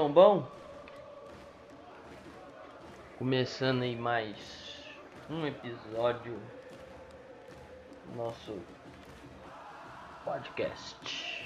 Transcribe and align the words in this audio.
estão 0.00 0.10
bom? 0.10 0.46
Começando 3.18 3.82
aí 3.82 3.94
mais 3.94 4.82
um 5.28 5.46
episódio 5.46 6.40
do 8.06 8.16
nosso 8.16 8.58
podcast. 10.24 11.44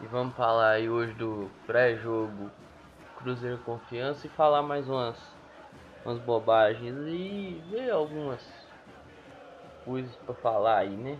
E 0.00 0.06
vamos 0.06 0.34
falar 0.36 0.70
aí 0.70 0.88
hoje 0.88 1.12
do 1.12 1.50
pré-jogo 1.66 2.50
Cruzeiro 3.18 3.58
Confiança 3.58 4.26
e 4.26 4.30
falar 4.30 4.62
mais 4.62 4.88
umas, 4.88 5.18
umas 6.06 6.18
bobagens 6.20 6.96
e 7.08 7.62
ver 7.70 7.90
algumas 7.90 8.42
coisas 9.84 10.16
para 10.24 10.34
falar 10.36 10.78
aí, 10.78 10.96
né? 10.96 11.18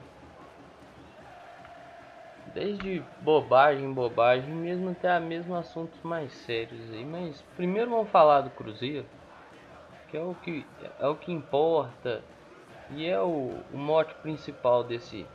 Desde 2.54 3.02
bobagem, 3.20 3.92
bobagem, 3.92 4.54
mesmo 4.54 4.90
até 4.90 5.10
a 5.10 5.20
mesmo 5.20 5.54
assuntos 5.54 6.00
mais 6.02 6.32
sérios 6.32 6.90
aí. 6.90 7.04
Mas 7.04 7.42
primeiro 7.56 7.90
vamos 7.90 8.10
falar 8.10 8.40
do 8.40 8.50
Cruzeiro, 8.50 9.06
que 10.08 10.16
é 10.16 10.20
o 10.20 10.34
que 10.34 10.64
é 10.98 11.06
o 11.06 11.16
que 11.16 11.32
importa 11.32 12.22
e 12.90 13.06
é 13.06 13.20
o, 13.20 13.54
o 13.72 13.76
mote 13.76 14.14
principal 14.16 14.82
desse 14.82 15.26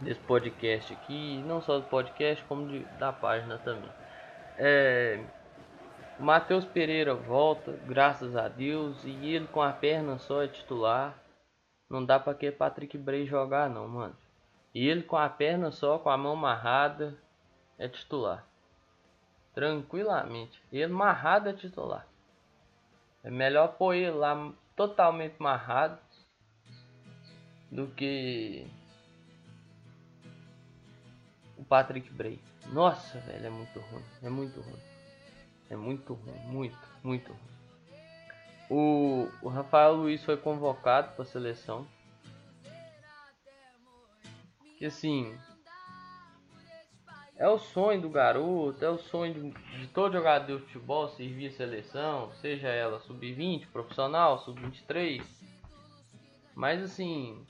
desse 0.00 0.20
podcast 0.20 0.92
aqui, 0.92 1.42
não 1.44 1.60
só 1.60 1.78
do 1.78 1.84
podcast 1.84 2.44
como 2.44 2.68
de, 2.68 2.80
da 2.98 3.12
página 3.12 3.58
também. 3.58 3.90
É, 4.56 5.20
Matheus 6.18 6.64
Pereira 6.64 7.14
volta, 7.14 7.78
graças 7.86 8.36
a 8.36 8.48
Deus, 8.48 9.02
e 9.04 9.10
ele 9.34 9.46
com 9.46 9.62
a 9.62 9.72
perna 9.72 10.18
só 10.18 10.42
é 10.42 10.48
titular. 10.48 11.16
Não 11.88 12.04
dá 12.04 12.18
para 12.18 12.34
que 12.34 12.50
Patrick 12.50 12.98
Bray 12.98 13.26
jogar 13.26 13.70
não, 13.70 13.88
mano. 13.88 14.16
E 14.78 14.86
ele 14.86 15.02
com 15.02 15.16
a 15.16 15.28
perna 15.28 15.72
só, 15.72 15.98
com 15.98 16.08
a 16.08 16.16
mão 16.16 16.34
amarrada, 16.34 17.18
é 17.76 17.88
titular. 17.88 18.46
Tranquilamente. 19.52 20.62
Ele 20.70 20.84
amarrado 20.84 21.48
é 21.48 21.52
titular. 21.52 22.06
É 23.24 23.28
melhor 23.28 23.76
pôr 23.76 23.94
ele 23.94 24.12
lá 24.12 24.52
totalmente 24.76 25.34
amarrado 25.40 25.98
do 27.72 27.88
que 27.88 28.68
o 31.56 31.64
Patrick 31.64 32.08
Bray. 32.10 32.40
Nossa, 32.66 33.18
velho, 33.18 33.46
é 33.46 33.50
muito 33.50 33.80
ruim. 33.80 34.04
É 34.22 34.30
muito 34.30 34.60
ruim. 34.60 34.82
É 35.70 35.76
muito 35.76 36.14
ruim. 36.14 36.38
Muito, 36.46 36.88
muito 37.02 37.32
ruim. 37.32 37.58
O, 38.70 39.28
o 39.42 39.48
Rafael 39.48 39.94
Luiz 39.94 40.22
foi 40.22 40.36
convocado 40.36 41.14
para 41.14 41.22
a 41.22 41.26
seleção. 41.26 41.84
Que 44.78 44.86
assim. 44.86 45.36
É 47.36 47.48
o 47.48 47.58
sonho 47.58 48.00
do 48.00 48.08
garoto, 48.08 48.84
é 48.84 48.88
o 48.88 48.98
sonho 48.98 49.34
de, 49.34 49.78
de 49.80 49.86
todo 49.88 50.12
jogador 50.12 50.58
de 50.58 50.66
futebol 50.66 51.08
servir 51.08 51.48
a 51.48 51.52
seleção, 51.52 52.32
seja 52.34 52.68
ela 52.68 52.98
sub-20, 53.00 53.68
profissional, 53.68 54.38
sub-23. 54.38 55.22
Mas 56.54 56.82
assim. 56.82 57.44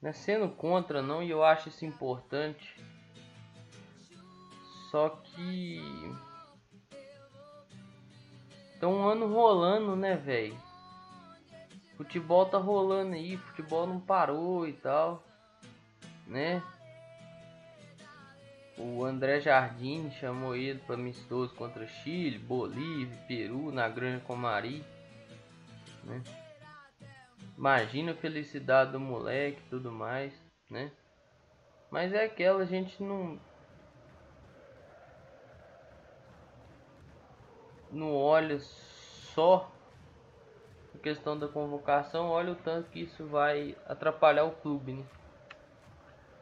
Não 0.00 0.10
é 0.10 0.12
sendo 0.12 0.48
contra 0.50 1.02
não, 1.02 1.22
e 1.22 1.30
eu 1.30 1.42
acho 1.42 1.68
isso 1.68 1.84
importante. 1.84 2.74
Só 4.90 5.10
que. 5.10 6.14
Tá 8.80 8.88
um 8.88 9.06
ano 9.06 9.26
rolando, 9.26 9.96
né, 9.96 10.16
velho? 10.16 10.65
Futebol 11.96 12.44
tá 12.46 12.58
rolando 12.58 13.14
aí, 13.14 13.36
futebol 13.38 13.86
não 13.86 13.98
parou 13.98 14.68
e 14.68 14.72
tal, 14.74 15.22
né? 16.26 16.62
O 18.76 19.02
André 19.02 19.40
Jardim 19.40 20.10
chamou 20.10 20.54
ele 20.54 20.78
para 20.80 20.96
amistoso 20.96 21.54
contra 21.54 21.86
Chile, 21.86 22.38
Bolívia, 22.38 23.16
Peru, 23.26 23.72
na 23.72 23.88
Grande 23.88 24.22
Comari, 24.24 24.84
né? 26.04 26.22
Imagina 27.56 28.12
a 28.12 28.16
felicidade 28.16 28.92
do 28.92 29.00
moleque 29.00 29.62
e 29.66 29.70
tudo 29.70 29.90
mais, 29.90 30.34
né? 30.68 30.92
Mas 31.90 32.12
é 32.12 32.24
aquela, 32.24 32.62
a 32.62 32.66
gente 32.66 33.02
não 33.02 33.40
não 37.90 38.14
olha 38.14 38.58
só 38.60 39.72
questão 41.06 41.38
da 41.38 41.46
convocação, 41.46 42.30
olha 42.30 42.50
o 42.50 42.56
tanto 42.56 42.90
que 42.90 43.02
isso 43.02 43.24
vai 43.26 43.76
atrapalhar 43.86 44.42
o 44.42 44.50
clube, 44.50 44.92
né? 44.92 45.04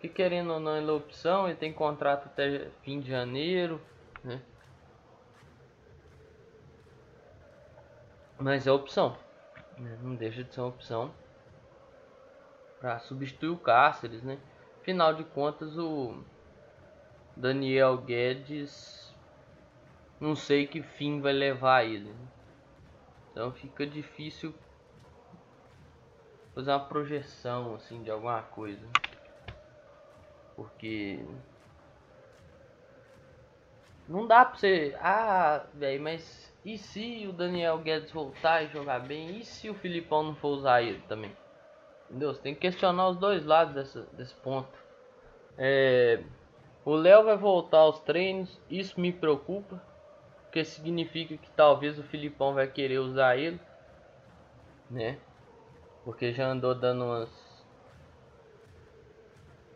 Que 0.01 0.09
querendo 0.09 0.55
ou 0.55 0.59
não, 0.59 0.75
ele 0.75 0.89
é 0.89 0.93
opção, 0.93 1.47
ele 1.47 1.57
tem 1.57 1.71
contrato 1.71 2.25
até 2.29 2.71
fim 2.83 2.99
de 2.99 3.11
janeiro, 3.11 3.79
né? 4.23 4.41
Mas 8.39 8.67
é 8.67 8.73
opção, 8.73 9.19
né? 9.77 9.99
não 10.03 10.15
deixa 10.15 10.43
de 10.43 10.55
ser 10.55 10.63
opção 10.63 11.13
para 12.81 12.99
substituir 13.01 13.51
o 13.51 13.59
Cáceres, 13.59 14.23
né? 14.23 14.39
Afinal 14.81 15.13
de 15.13 15.25
contas, 15.25 15.77
o 15.77 16.25
Daniel 17.37 17.99
Guedes, 17.99 19.15
não 20.19 20.35
sei 20.35 20.67
que 20.67 20.83
fim 20.83 21.21
vai 21.21 21.35
levar 21.35 21.85
ele. 21.85 22.09
Né? 22.09 22.34
Então 23.35 23.51
fica 23.51 23.85
difícil 23.85 24.55
fazer 26.55 26.71
uma 26.71 26.87
projeção 26.87 27.75
assim 27.75 28.01
de 28.01 28.09
alguma 28.09 28.41
coisa. 28.43 28.87
Porque 30.55 31.19
não 34.09 34.25
dá 34.25 34.45
pra 34.45 34.57
você, 34.57 34.97
ah, 35.01 35.67
velho, 35.75 36.01
mas 36.01 36.55
e 36.65 36.79
se 36.79 37.27
o 37.27 37.33
Daniel 37.33 37.79
Guedes 37.79 38.13
voltar 38.13 38.63
e 38.63 38.69
jogar 38.69 39.01
bem? 39.01 39.41
E 39.41 39.45
se 39.45 39.69
o 39.69 39.75
Filipão 39.75 40.23
não 40.23 40.37
for 40.37 40.51
usar 40.51 40.83
ele 40.83 41.03
também? 41.09 41.37
Entendeu? 42.09 42.33
Você 42.33 42.41
tem 42.41 42.55
que 42.55 42.61
questionar 42.61 43.09
os 43.09 43.17
dois 43.17 43.45
lados 43.45 43.75
dessa, 43.75 44.03
desse 44.13 44.35
ponto. 44.37 44.79
É, 45.59 46.23
o 46.85 46.95
Léo 46.95 47.25
vai 47.25 47.37
voltar 47.37 47.79
aos 47.79 47.99
treinos, 47.99 48.61
isso 48.71 49.01
me 49.01 49.13
preocupa 49.13 49.83
porque 50.55 50.65
significa 50.65 51.37
que 51.37 51.51
talvez 51.51 51.99
o 51.99 52.05
Filipão 52.05 52.55
vai 52.55 52.69
querer 52.69 53.01
usar 53.01 53.37
ele, 53.37 53.61
né? 54.89 55.19
Porque 56.05 56.33
já 56.33 56.47
andou 56.47 56.77
dando 56.77 57.05
umas 57.05 57.65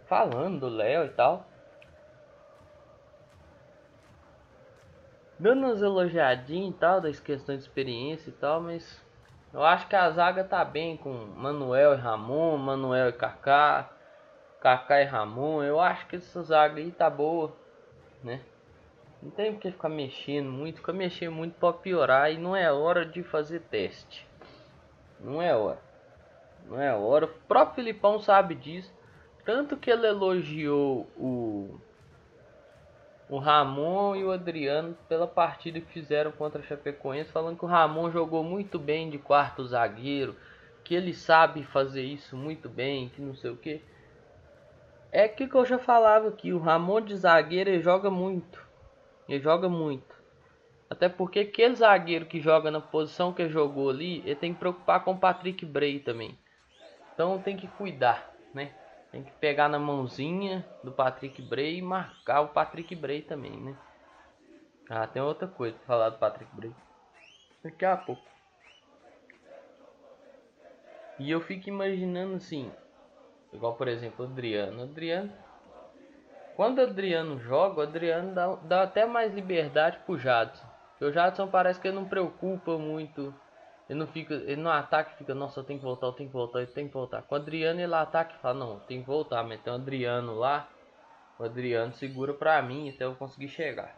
falando 0.06 0.60
do 0.60 0.68
Léo 0.68 1.06
e 1.06 1.08
tal. 1.08 1.44
Dando 5.36 5.66
umas 5.66 5.82
elogiadinhas 5.82 6.76
e 6.76 6.78
tal, 6.78 7.00
das 7.00 7.18
questões 7.18 7.58
de 7.58 7.64
experiência 7.64 8.30
e 8.30 8.34
tal, 8.34 8.60
mas 8.60 9.04
eu 9.52 9.64
acho 9.64 9.88
que 9.88 9.96
a 9.96 10.08
zaga 10.10 10.44
tá 10.44 10.64
bem 10.64 10.96
com 10.96 11.12
Manuel 11.12 11.94
e 11.94 11.96
Ramon, 11.96 12.56
Manuel 12.56 13.08
e 13.08 13.12
Kaká, 13.14 13.90
Kaká 14.60 15.02
e 15.02 15.04
Ramon. 15.06 15.60
Eu 15.60 15.80
acho 15.80 16.06
que 16.06 16.14
essa 16.14 16.40
zaga 16.44 16.78
aí 16.78 16.92
tá 16.92 17.10
boa, 17.10 17.52
né? 18.22 18.40
Não 19.22 19.30
tem 19.30 19.52
porque 19.52 19.70
ficar 19.70 19.88
mexendo 19.88 20.50
muito, 20.50 20.76
ficar 20.76 20.92
mexendo 20.92 21.32
muito 21.32 21.54
pode 21.54 21.78
piorar 21.78 22.32
e 22.32 22.38
não 22.38 22.54
é 22.54 22.72
hora 22.72 23.04
de 23.04 23.22
fazer 23.22 23.60
teste. 23.62 24.26
Não 25.20 25.42
é 25.42 25.54
hora. 25.54 25.80
Não 26.66 26.80
é 26.80 26.94
hora. 26.94 27.26
O 27.26 27.28
próprio 27.48 27.76
Filipão 27.76 28.20
sabe 28.20 28.54
disso. 28.54 28.92
Tanto 29.44 29.76
que 29.76 29.90
ele 29.90 30.06
elogiou 30.06 31.08
o 31.16 31.80
o 33.28 33.38
Ramon 33.38 34.16
e 34.16 34.24
o 34.24 34.32
Adriano 34.32 34.96
pela 35.08 35.26
partida 35.26 35.80
que 35.80 35.92
fizeram 35.92 36.32
contra 36.32 36.60
a 36.60 36.64
Chapecoense, 36.64 37.30
falando 37.30 37.58
que 37.58 37.64
o 37.64 37.68
Ramon 37.68 38.10
jogou 38.10 38.42
muito 38.42 38.78
bem 38.78 39.10
de 39.10 39.18
quarto 39.18 39.66
zagueiro, 39.66 40.34
que 40.82 40.94
ele 40.94 41.12
sabe 41.12 41.62
fazer 41.62 42.02
isso 42.02 42.36
muito 42.36 42.68
bem, 42.68 43.10
que 43.10 43.20
não 43.20 43.34
sei 43.34 43.50
o 43.50 43.56
que. 43.56 43.82
É 45.12 45.28
que, 45.28 45.46
que 45.46 45.54
eu 45.54 45.64
já 45.64 45.78
falava 45.78 46.28
aqui, 46.28 46.52
o 46.52 46.58
Ramon 46.58 47.02
de 47.02 47.16
zagueiro 47.16 47.68
ele 47.68 47.82
joga 47.82 48.10
muito. 48.10 48.66
Ele 49.28 49.40
joga 49.40 49.68
muito. 49.68 50.16
Até 50.88 51.08
porque 51.08 51.40
aquele 51.40 51.74
zagueiro 51.74 52.24
que 52.24 52.40
joga 52.40 52.70
na 52.70 52.80
posição 52.80 53.32
que 53.32 53.48
jogou 53.48 53.90
ali, 53.90 54.20
ele 54.20 54.34
tem 54.34 54.54
que 54.54 54.58
preocupar 54.58 55.04
com 55.04 55.12
o 55.12 55.18
Patrick 55.18 55.66
Bray 55.66 56.00
também. 56.00 56.38
Então 57.12 57.38
tem 57.42 57.56
que 57.56 57.68
cuidar, 57.68 58.32
né? 58.54 58.72
Tem 59.12 59.22
que 59.22 59.32
pegar 59.32 59.68
na 59.68 59.78
mãozinha 59.78 60.66
do 60.82 60.90
Patrick 60.90 61.42
Bray 61.42 61.78
e 61.78 61.82
marcar 61.82 62.40
o 62.40 62.48
Patrick 62.48 62.94
Bray 62.94 63.20
também, 63.20 63.58
né? 63.60 63.76
Ah, 64.88 65.06
tem 65.06 65.20
outra 65.20 65.46
coisa 65.46 65.76
pra 65.76 65.86
falar 65.86 66.10
do 66.10 66.18
Patrick 66.18 66.54
Bray. 66.54 66.74
Daqui 67.62 67.84
a 67.84 67.96
pouco. 67.96 68.22
E 71.18 71.30
eu 71.30 71.40
fico 71.40 71.68
imaginando 71.68 72.36
assim, 72.36 72.70
igual 73.52 73.74
por 73.74 73.88
exemplo 73.88 74.24
o 74.24 74.28
Adriano. 74.28 74.80
O 74.80 74.82
Adriano 74.84 75.32
quando 76.58 76.78
o 76.78 76.82
Adriano 76.82 77.38
joga, 77.38 77.78
o 77.78 77.82
Adriano 77.84 78.34
dá, 78.34 78.56
dá 78.56 78.82
até 78.82 79.06
mais 79.06 79.32
liberdade 79.32 79.96
pro 80.04 80.18
Jadson. 80.18 80.66
Porque 80.90 81.04
o 81.04 81.12
Jadson 81.12 81.46
parece 81.46 81.78
que 81.80 81.86
ele 81.86 81.94
não 81.94 82.08
preocupa 82.08 82.76
muito. 82.76 83.32
Ele 83.88 84.00
não 84.00 84.08
fica, 84.08 84.34
ele 84.34 84.56
no 84.56 84.68
ataque 84.68 85.16
fica, 85.16 85.36
nossa, 85.36 85.60
eu 85.60 85.64
tenho 85.64 85.78
que 85.78 85.84
voltar, 85.84 86.08
eu 86.08 86.12
tenho 86.14 86.28
que 86.28 86.32
voltar, 86.32 86.58
eu 86.58 86.66
tenho 86.66 86.88
que 86.88 86.94
voltar. 86.94 87.22
Com 87.22 87.36
o 87.36 87.38
Adriano 87.38 87.80
ele 87.80 87.94
ataca 87.94 88.34
e 88.34 88.38
fala, 88.40 88.58
não, 88.58 88.80
tem 88.80 89.02
que 89.02 89.06
voltar, 89.06 89.44
mas 89.44 89.60
tem 89.60 89.72
o 89.72 89.76
Adriano 89.76 90.34
lá. 90.34 90.68
O 91.38 91.44
Adriano 91.44 91.92
segura 91.92 92.34
pra 92.34 92.60
mim 92.60 92.90
até 92.90 93.04
eu 93.04 93.14
conseguir 93.14 93.50
chegar. 93.50 93.96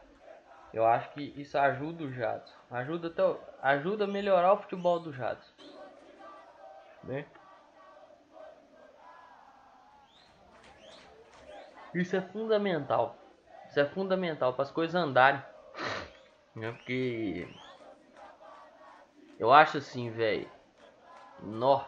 Eu 0.74 0.84
acho 0.84 1.10
que 1.14 1.32
isso 1.40 1.56
ajuda 1.56 2.04
o 2.04 2.12
Jadson. 2.12 2.54
Ajuda, 2.70 3.08
até, 3.08 3.36
ajuda 3.62 4.04
a 4.04 4.06
melhorar 4.06 4.52
o 4.52 4.58
futebol 4.58 5.00
do 5.00 5.14
Jadson. 5.14 5.50
Né? 7.04 7.24
Isso 11.94 12.16
é 12.16 12.20
fundamental. 12.20 13.16
Isso 13.68 13.80
é 13.80 13.84
fundamental 13.84 14.52
para 14.52 14.62
as 14.62 14.70
coisas 14.70 14.94
andarem. 14.94 15.42
Né? 16.54 16.72
Porque 16.72 17.48
eu 19.38 19.52
acho 19.52 19.78
assim, 19.78 20.10
velho. 20.10 20.48
Nó. 21.42 21.84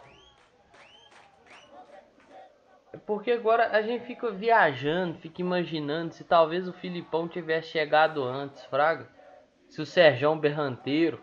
É 2.93 2.97
porque 2.99 3.33
agora 3.33 3.69
a 3.77 3.83
gente 3.83 4.07
fica 4.07 4.31
viajando, 4.31 5.19
fica 5.19 5.41
imaginando 5.41 6.15
se 6.15 6.25
talvez 6.25 6.69
o 6.69 6.73
Filipão 6.73 7.29
tivesse 7.29 7.69
chegado 7.69 8.23
antes, 8.23 8.65
Fraga. 8.67 9.09
Se 9.69 9.81
o 9.81 9.87
Serjão 9.87 10.39
Berranteiro 10.39 11.23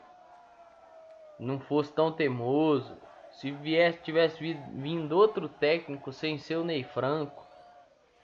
não 1.39 1.59
fosse 1.59 1.93
tão 1.93 2.11
teimoso. 2.11 2.97
Se 3.31 3.51
viesse, 3.51 4.01
tivesse 4.01 4.53
vindo 4.73 5.15
outro 5.15 5.47
técnico 5.47 6.11
sem 6.11 6.37
ser 6.37 6.57
o 6.57 6.63
Ney 6.63 6.83
Franco. 6.83 7.47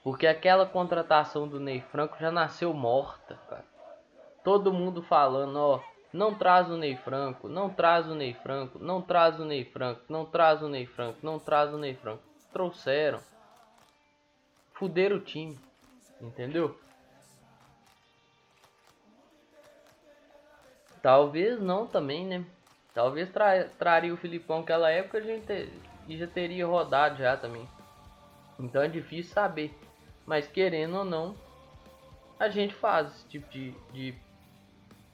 Porque 0.06 0.24
aquela 0.24 0.64
contratação 0.64 1.48
do 1.48 1.58
Ney 1.58 1.80
Franco 1.80 2.16
já 2.20 2.30
nasceu 2.30 2.72
morta, 2.72 3.36
cara. 3.50 3.64
Todo 4.44 4.72
mundo 4.72 5.02
falando, 5.02 5.56
ó, 5.56 5.80
não 6.12 6.32
traz 6.32 6.70
o 6.70 6.76
Ney 6.76 6.96
Franco, 6.96 7.48
não 7.48 7.68
traz 7.68 8.06
o 8.06 8.14
Ney 8.14 8.32
Franco, 8.32 8.78
não 8.78 9.02
traz 9.02 9.40
o 9.40 9.44
Ney 9.44 9.64
Franco, 9.64 10.02
não 10.08 10.24
traz 10.24 10.62
o 10.62 10.68
Ney 10.68 10.86
Franco, 10.86 11.18
não 11.24 11.40
traz 11.40 11.74
o 11.74 11.76
Ney 11.76 11.96
Franco. 11.96 12.22
Trouxeram 12.52 13.20
fuderam 14.74 15.16
o 15.16 15.20
time. 15.20 15.58
Entendeu? 16.20 16.78
Talvez 21.02 21.60
não 21.60 21.84
também, 21.84 22.24
né? 22.24 22.44
Talvez 22.94 23.28
tra 23.32 23.64
traria 23.70 24.14
o 24.14 24.16
Filipão 24.16 24.60
naquela 24.60 24.88
época 24.88 25.18
a 25.18 25.20
gente 25.20 25.68
já 26.10 26.28
teria 26.28 26.64
rodado 26.64 27.18
já 27.18 27.36
também. 27.36 27.68
Então 28.56 28.80
é 28.80 28.86
difícil 28.86 29.34
saber. 29.34 29.76
Mas 30.26 30.48
querendo 30.48 30.96
ou 30.96 31.04
não, 31.04 31.36
a 32.38 32.48
gente 32.48 32.74
faz 32.74 33.14
esse 33.14 33.28
tipo 33.28 33.48
de, 33.50 33.70
de, 33.92 34.14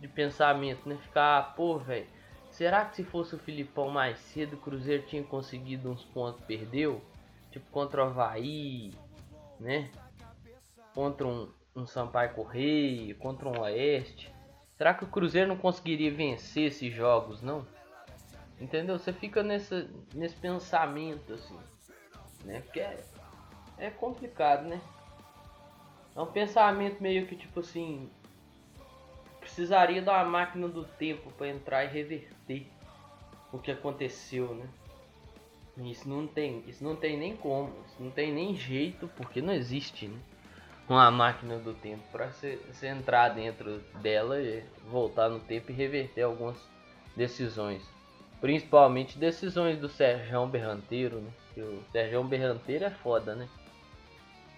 de 0.01 0.09
pensamento, 0.09 0.89
né? 0.89 0.97
Ficar, 0.97 1.55
pô, 1.55 1.79
velho, 1.79 2.07
será 2.51 2.85
que 2.85 2.97
se 2.97 3.05
fosse 3.05 3.35
o 3.35 3.39
Filipão 3.39 3.91
mais 3.91 4.19
cedo, 4.19 4.55
o 4.55 4.61
Cruzeiro 4.61 5.05
tinha 5.07 5.23
conseguido 5.23 5.91
uns 5.91 6.05
pontos, 6.05 6.43
perdeu? 6.45 7.03
Tipo 7.51 7.71
contra 7.71 8.03
o 8.03 8.07
Havaí, 8.09 8.95
né? 9.61 9.91
Contra 10.95 11.27
um, 11.27 11.53
um 11.77 11.87
Sampaio 11.87 12.35
Correia, 12.35 13.15
contra 13.15 13.49
um 13.49 13.61
Oeste. 13.61 14.33
Será 14.77 14.95
que 14.95 15.05
o 15.05 15.09
Cruzeiro 15.09 15.49
não 15.49 15.57
conseguiria 15.57 16.11
vencer 16.11 16.65
esses 16.65 16.93
jogos, 16.93 17.43
não? 17.43 17.65
Entendeu? 18.59 18.99
Você 18.99 19.13
fica 19.13 19.43
nessa, 19.43 19.89
nesse 20.15 20.37
pensamento, 20.37 21.35
assim, 21.35 21.59
né? 22.45 22.61
Porque 22.61 22.81
é, 22.81 23.05
é 23.79 23.91
complicado, 23.91 24.65
né? 24.67 24.81
É 26.15 26.21
um 26.21 26.27
pensamento 26.27 27.03
meio 27.03 27.27
que 27.27 27.37
tipo 27.37 27.61
assim. 27.61 28.09
Precisaria 29.41 30.03
uma 30.03 30.25
máquina 30.25 30.69
do 30.69 30.85
tempo 30.85 31.31
para 31.33 31.49
entrar 31.49 31.85
e 31.85 31.89
reverter 31.89 32.67
o 33.53 33.59
que 33.59 33.71
aconteceu, 33.71 34.55
né? 34.55 34.67
Isso 35.79 36.09
não 36.09 36.27
tem, 36.27 36.63
isso 36.69 36.85
não 36.85 36.95
tem 36.95 37.17
nem 37.17 37.35
como, 37.37 37.73
isso 37.87 37.97
não 37.99 38.11
tem 38.11 38.33
nem 38.33 38.55
jeito, 38.55 39.09
porque 39.17 39.41
não 39.41 39.53
existe 39.53 40.07
né? 40.07 40.19
uma 40.89 41.11
máquina 41.11 41.59
do 41.59 41.73
tempo 41.73 42.03
para 42.13 42.27
você, 42.31 42.59
entrar 42.83 43.31
dentro 43.31 43.79
dela 44.01 44.41
e 44.41 44.63
voltar 44.91 45.29
no 45.29 45.41
tempo 45.41 45.71
e 45.71 45.75
reverter 45.75 46.23
algumas 46.23 46.59
decisões. 47.17 47.83
Principalmente 48.41 49.19
decisões 49.19 49.79
do 49.79 49.89
Serjão 49.89 50.49
Berranteiro, 50.49 51.21
né? 51.21 51.31
O 51.57 51.83
Serjão 51.93 52.27
Berranteiro 52.27 52.85
é 52.85 52.91
foda, 52.91 53.35
né? 53.35 53.49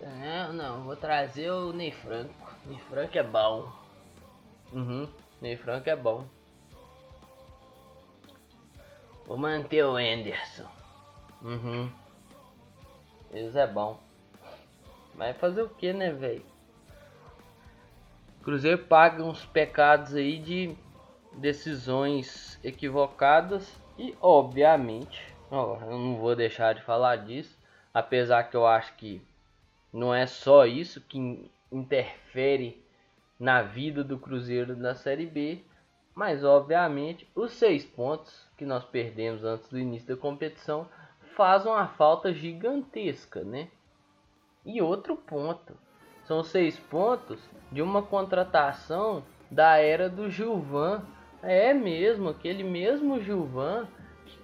Não, 0.01 0.53
não, 0.53 0.85
vou 0.85 0.97
trazer 0.97 1.51
o 1.51 1.73
Ney 1.73 1.93
Franco. 1.93 2.35
Ney 2.67 2.79
Franco 2.89 3.19
é 3.19 3.23
bom. 3.23 3.73
Uhum, 4.73 5.09
Ney 5.41 5.57
Franco 5.57 5.89
é 5.89 5.97
bom. 5.97 6.27
Vou 9.27 9.39
manter 9.39 9.85
o 9.85 9.97
Anderson. 9.97 10.69
Uhum. 11.43 11.91
Isso 13.33 13.59
é 13.59 13.67
bom. 13.67 13.99
Mas 15.15 15.37
fazer 15.37 15.63
o 15.63 15.69
que, 15.69 15.93
né, 15.93 16.11
velho? 16.13 16.45
Cruzeiro 18.43 18.79
paga 18.79 19.23
uns 19.23 19.45
pecados 19.47 20.15
aí 20.15 20.39
de 20.39 20.77
decisões 21.33 22.59
equivocadas 22.63 23.75
e, 23.99 24.15
obviamente, 24.21 25.35
ó, 25.51 25.79
eu 25.81 25.99
não 25.99 26.17
vou 26.17 26.37
deixar 26.37 26.75
de 26.75 26.83
falar 26.83 27.17
disso, 27.17 27.59
apesar 27.93 28.45
que 28.45 28.57
eu 28.57 28.67
acho 28.67 28.95
que 28.97 29.23
não 29.95 30.13
é 30.13 30.27
só 30.27 30.67
isso 30.67 31.01
que 31.01 31.49
interfere 31.71 32.85
na 33.39 33.63
vida 33.63 34.03
do 34.03 34.19
Cruzeiro 34.19 34.77
na 34.77 34.97
Série 34.97 35.25
B, 35.25 35.63
mas 36.13 36.43
obviamente 36.43 37.31
os 37.33 37.53
seis 37.53 37.85
pontos 37.85 38.49
que 38.59 38.67
nós 38.67 38.85
perdemos 38.85 39.45
antes 39.45 39.69
do 39.69 39.79
início 39.79 40.09
da 40.09 40.21
competição 40.21 40.89
faz 41.37 41.65
uma 41.65 41.87
falta 41.87 42.33
gigantesca, 42.33 43.45
né? 43.45 43.69
E 44.67 44.83
outro 44.83 45.17
ponto, 45.17 45.77
são 46.25 46.43
seis 46.43 46.77
pontos 46.77 47.39
de 47.71 47.81
uma 47.81 48.03
contratação 48.03 49.23
da 49.49 49.77
era 49.77 50.09
do 50.09 50.29
Gilvan. 50.29 51.03
É 51.41 51.73
mesmo, 51.73 52.31
aquele 52.31 52.65
mesmo 52.65 53.21
Gilvan 53.21 53.87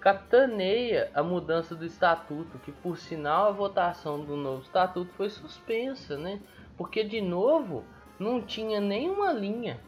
que 0.01 0.05
capitaneia 0.05 1.11
a 1.15 1.23
mudança 1.23 1.77
do 1.77 1.85
estatuto, 1.85 2.59
que 2.61 2.73
por 2.73 2.97
sinal 2.97 3.49
a 3.49 3.53
votação 3.53 4.25
do 4.25 4.35
novo 4.35 4.63
estatuto 4.63 5.13
foi 5.13 5.29
suspensa, 5.29 6.17
né? 6.17 6.41
Porque 6.77 7.05
de 7.05 7.21
novo 7.21 7.85
não 8.19 8.41
tinha 8.41 8.81
nenhuma 8.81 9.31
linha, 9.33 9.79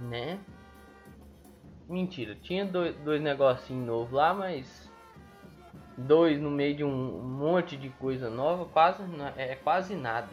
né? 0.00 0.40
Mentira, 1.88 2.34
tinha 2.34 2.64
dois, 2.64 2.96
dois 2.96 3.22
negocinhos 3.22 3.86
novos 3.86 4.12
lá, 4.12 4.34
mas 4.34 4.92
dois 5.96 6.40
no 6.40 6.50
meio 6.50 6.76
de 6.76 6.84
um 6.84 7.22
monte 7.22 7.76
de 7.76 7.90
coisa 7.90 8.28
nova, 8.28 8.64
quase 8.64 9.02
é, 9.36 9.52
é 9.52 9.54
quase 9.54 9.94
nada. 9.94 10.30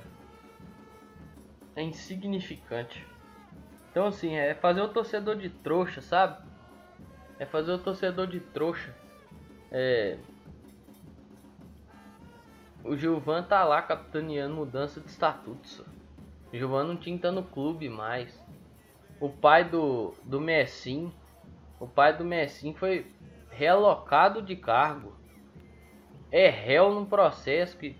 É 1.75 1.83
insignificante. 1.83 3.05
Então 3.91 4.07
assim, 4.07 4.35
é 4.35 4.55
fazer 4.55 4.81
o 4.81 4.89
torcedor 4.89 5.35
de 5.35 5.49
trouxa, 5.49 6.01
sabe? 6.01 6.50
É 7.41 7.45
fazer 7.47 7.71
o 7.71 7.79
torcedor 7.79 8.27
de 8.27 8.39
trouxa. 8.39 8.95
É... 9.71 10.15
O 12.83 12.95
Gilvan 12.95 13.41
tá 13.41 13.63
lá 13.63 13.81
capitaneando 13.81 14.53
mudança 14.53 15.01
de 15.01 15.07
estatutos. 15.07 15.79
O 16.53 16.55
Gilvan 16.55 16.83
não 16.83 16.95
tinha 16.95 17.17
que 17.17 17.31
no 17.31 17.41
clube 17.41 17.89
mais. 17.89 18.39
O 19.19 19.27
pai 19.27 19.63
do, 19.63 20.13
do 20.23 20.39
Messim, 20.39 21.11
o 21.79 21.87
pai 21.87 22.15
do 22.15 22.23
Messim 22.23 22.75
foi 22.75 23.11
relocado 23.49 24.43
de 24.43 24.55
cargo 24.55 25.19
é 26.31 26.47
réu 26.47 26.93
num 26.93 27.07
processo 27.07 27.75
que, 27.75 27.97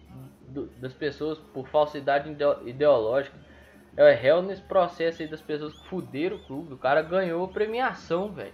do, 0.50 0.67
das 0.77 0.93
pessoas 0.93 1.39
por 1.39 1.67
falsidade 1.67 2.29
ideológica. 2.67 3.36
É 3.98 4.13
réu 4.13 4.43
nesse 4.43 4.62
processo 4.62 5.24
aí 5.24 5.27
das 5.27 5.41
pessoas 5.41 5.74
que 5.74 5.89
fuderam 5.89 6.38
o 6.38 6.45
clube. 6.45 6.75
O 6.75 6.77
cara 6.77 7.01
ganhou 7.01 7.48
premiação, 7.48 8.31
velho. 8.31 8.53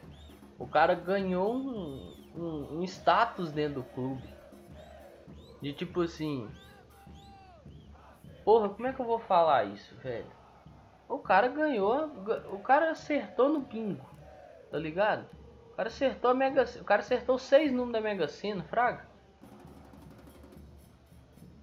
O 0.59 0.67
cara 0.67 0.95
ganhou 0.95 1.53
um, 1.53 2.13
um, 2.35 2.79
um 2.79 2.83
status 2.83 3.51
dentro 3.51 3.81
do 3.81 3.83
clube. 3.83 4.23
De 5.61 5.73
tipo 5.73 6.01
assim. 6.01 6.49
Porra, 8.43 8.69
como 8.69 8.87
é 8.87 8.93
que 8.93 8.99
eu 8.99 9.05
vou 9.05 9.19
falar 9.19 9.65
isso, 9.65 9.95
velho? 9.97 10.31
O 11.07 11.19
cara 11.19 11.47
ganhou. 11.47 12.07
O 12.51 12.59
cara 12.59 12.91
acertou 12.91 13.49
no 13.49 13.59
bingo. 13.59 14.05
Tá 14.71 14.77
ligado? 14.77 15.25
O 15.71 15.75
cara 15.75 15.89
acertou 15.89 16.31
a 16.31 16.33
Mega 16.33 16.65
O 16.81 16.83
cara 16.83 17.01
acertou 17.01 17.37
seis 17.37 17.71
números 17.71 17.93
da 17.93 18.01
Mega 18.01 18.27
Sena, 18.27 18.63
fraga. 18.63 19.05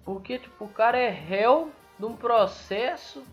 Porque, 0.03 0.37
tipo, 0.37 0.65
o 0.65 0.69
cara 0.69 0.97
é 0.97 1.09
réu 1.09 1.71
de 1.97 2.05
um 2.05 2.15
processo. 2.15 3.23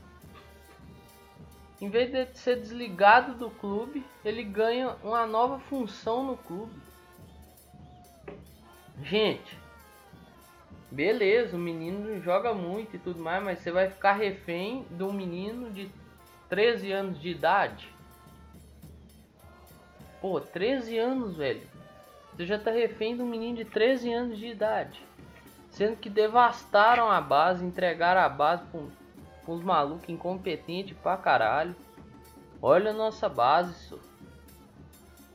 Em 1.83 1.91
vez 1.91 2.13
de 2.13 2.39
ser 2.39 2.61
desligado 2.61 3.35
do 3.35 3.51
clube, 3.51 4.07
ele 4.25 4.45
ganha 4.45 4.97
uma 5.03 5.27
nova 5.27 5.59
função 5.59 6.25
no 6.25 6.37
clube. 6.37 6.81
Gente, 9.03 9.59
beleza, 10.89 11.57
o 11.57 11.59
menino 11.59 12.23
joga 12.23 12.55
muito 12.55 12.95
e 12.95 13.01
tudo 13.01 13.21
mais, 13.21 13.43
mas 13.43 13.59
você 13.59 13.73
vai 13.73 13.91
ficar 13.91 14.13
refém 14.13 14.87
de 14.93 15.03
um 15.03 15.13
menino 15.13 15.73
de 15.73 15.91
13 16.49 16.93
anos 16.93 17.21
de 17.21 17.31
idade. 17.31 17.93
Pô, 20.21 20.41
13 20.41 20.97
anos, 20.99 21.37
velho. 21.37 21.67
Você 22.37 22.47
já 22.47 22.61
tá 22.61 22.71
refém 22.71 23.17
de 23.17 23.23
um 23.23 23.29
menino 23.29 23.57
de 23.57 23.65
13 23.65 24.13
anos 24.13 24.39
de 24.39 24.47
idade 24.47 25.05
sendo 25.73 25.97
que 25.97 26.11
devastaram 26.11 27.11
a 27.11 27.21
base, 27.21 27.65
entregaram 27.65 28.21
a 28.21 28.29
base 28.29 28.63
para 28.67 28.79
um 28.79 28.91
os 29.47 29.63
malucos 29.63 30.09
incompetentes 30.09 30.97
pra 30.97 31.17
caralho. 31.17 31.75
Olha 32.61 32.91
a 32.91 32.95
nossa 32.95 33.29
base, 33.29 33.75
só. 33.89 33.97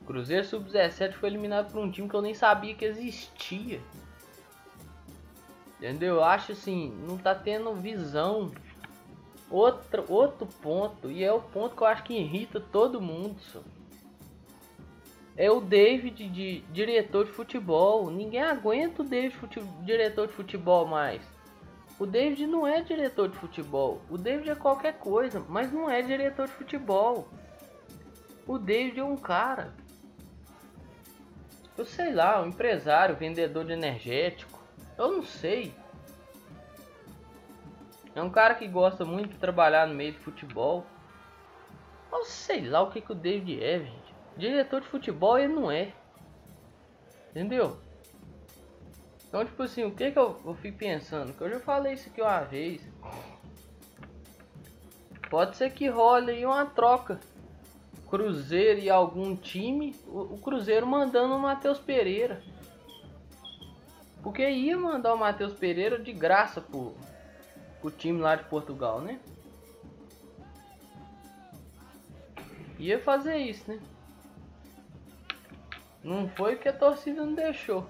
Cruzeiro 0.05 0.45
Sub-17 0.45 1.13
foi 1.13 1.29
eliminado 1.29 1.71
por 1.71 1.83
um 1.83 1.91
time 1.91 2.07
que 2.07 2.15
eu 2.15 2.21
nem 2.21 2.33
sabia 2.33 2.73
que 2.73 2.85
existia. 2.85 3.81
Entendeu? 5.77 6.15
Eu 6.15 6.23
acho 6.23 6.53
assim, 6.53 6.93
não 7.05 7.17
tá 7.17 7.35
tendo 7.35 7.73
visão. 7.75 8.51
Outro, 9.49 10.05
outro 10.09 10.47
ponto, 10.61 11.11
e 11.11 11.23
é 11.23 11.31
o 11.31 11.41
ponto 11.41 11.75
que 11.75 11.81
eu 11.81 11.87
acho 11.87 12.03
que 12.03 12.13
irrita 12.13 12.59
todo 12.59 13.01
mundo, 13.01 13.39
só. 13.41 13.61
É 15.37 15.51
o 15.51 15.61
David 15.61 16.27
de 16.29 16.61
diretor 16.71 17.25
de 17.25 17.31
futebol. 17.31 18.09
Ninguém 18.09 18.41
aguenta 18.41 19.03
o 19.03 19.05
David 19.05 19.37
diretor 19.83 20.27
de 20.27 20.33
futebol 20.33 20.85
mais. 20.85 21.21
O 21.99 22.05
David 22.05 22.45
não 22.45 22.67
é 22.67 22.81
diretor 22.81 23.27
de 23.27 23.37
futebol. 23.37 24.01
O 24.09 24.17
David 24.17 24.51
é 24.51 24.55
qualquer 24.55 24.99
coisa, 24.99 25.43
mas 25.49 25.71
não 25.71 25.89
é 25.89 26.01
diretor 26.01 26.45
de 26.47 26.53
futebol. 26.53 27.27
O 28.45 28.59
David 28.59 28.99
é 28.99 29.03
um 29.03 29.17
cara. 29.17 29.73
Eu 31.75 31.85
sei 31.85 32.13
lá, 32.13 32.41
um 32.41 32.47
empresário, 32.47 33.15
vendedor 33.15 33.65
de 33.65 33.73
energético. 33.73 34.61
Eu 34.97 35.11
não 35.11 35.23
sei. 35.23 35.73
É 38.15 38.21
um 38.21 38.29
cara 38.29 38.55
que 38.55 38.67
gosta 38.67 39.03
muito 39.03 39.33
de 39.33 39.37
trabalhar 39.37 39.87
no 39.87 39.93
meio 39.93 40.11
de 40.11 40.19
futebol. 40.19 40.85
Eu 42.11 42.25
sei 42.25 42.67
lá 42.67 42.81
o 42.81 42.89
que, 42.91 43.01
que 43.01 43.11
o 43.11 43.15
David 43.15 43.63
é, 43.63 43.79
gente. 43.79 44.15
Diretor 44.37 44.81
de 44.81 44.87
futebol 44.87 45.37
ele 45.37 45.53
não 45.53 45.71
é. 45.71 45.93
Entendeu? 47.31 47.79
Então, 49.27 49.43
tipo 49.43 49.61
assim, 49.63 49.83
o 49.83 49.91
que 49.91 50.11
que 50.11 50.19
eu, 50.19 50.39
eu 50.45 50.55
fico 50.55 50.77
pensando? 50.77 51.33
Que 51.33 51.41
eu 51.41 51.49
já 51.49 51.59
falei 51.59 51.93
isso 51.93 52.09
aqui 52.09 52.21
uma 52.21 52.39
vez. 52.41 52.81
Pode 55.29 55.57
ser 55.57 55.71
que 55.71 55.89
role 55.89 56.31
aí 56.31 56.45
uma 56.45 56.65
troca. 56.65 57.19
Cruzeiro 58.09 58.79
e 58.79 58.89
algum 58.89 59.35
time. 59.35 59.93
O, 60.07 60.35
o 60.35 60.37
Cruzeiro 60.37 60.87
mandando 60.87 61.35
o 61.35 61.39
Matheus 61.39 61.77
Pereira. 61.77 62.41
Porque 64.23 64.49
ia 64.49 64.77
mandar 64.77 65.13
o 65.13 65.17
Matheus 65.17 65.53
Pereira 65.53 65.99
de 65.99 66.13
graça 66.13 66.61
pro, 66.61 66.95
pro 67.81 67.91
time 67.91 68.21
lá 68.21 68.35
de 68.35 68.45
Portugal, 68.45 69.01
né? 69.01 69.19
Ia 72.79 72.99
fazer 72.99 73.37
isso, 73.37 73.69
né? 73.69 73.79
Não 76.01 76.29
foi 76.29 76.55
que 76.55 76.69
a 76.69 76.73
torcida 76.73 77.25
não 77.25 77.33
deixou. 77.33 77.89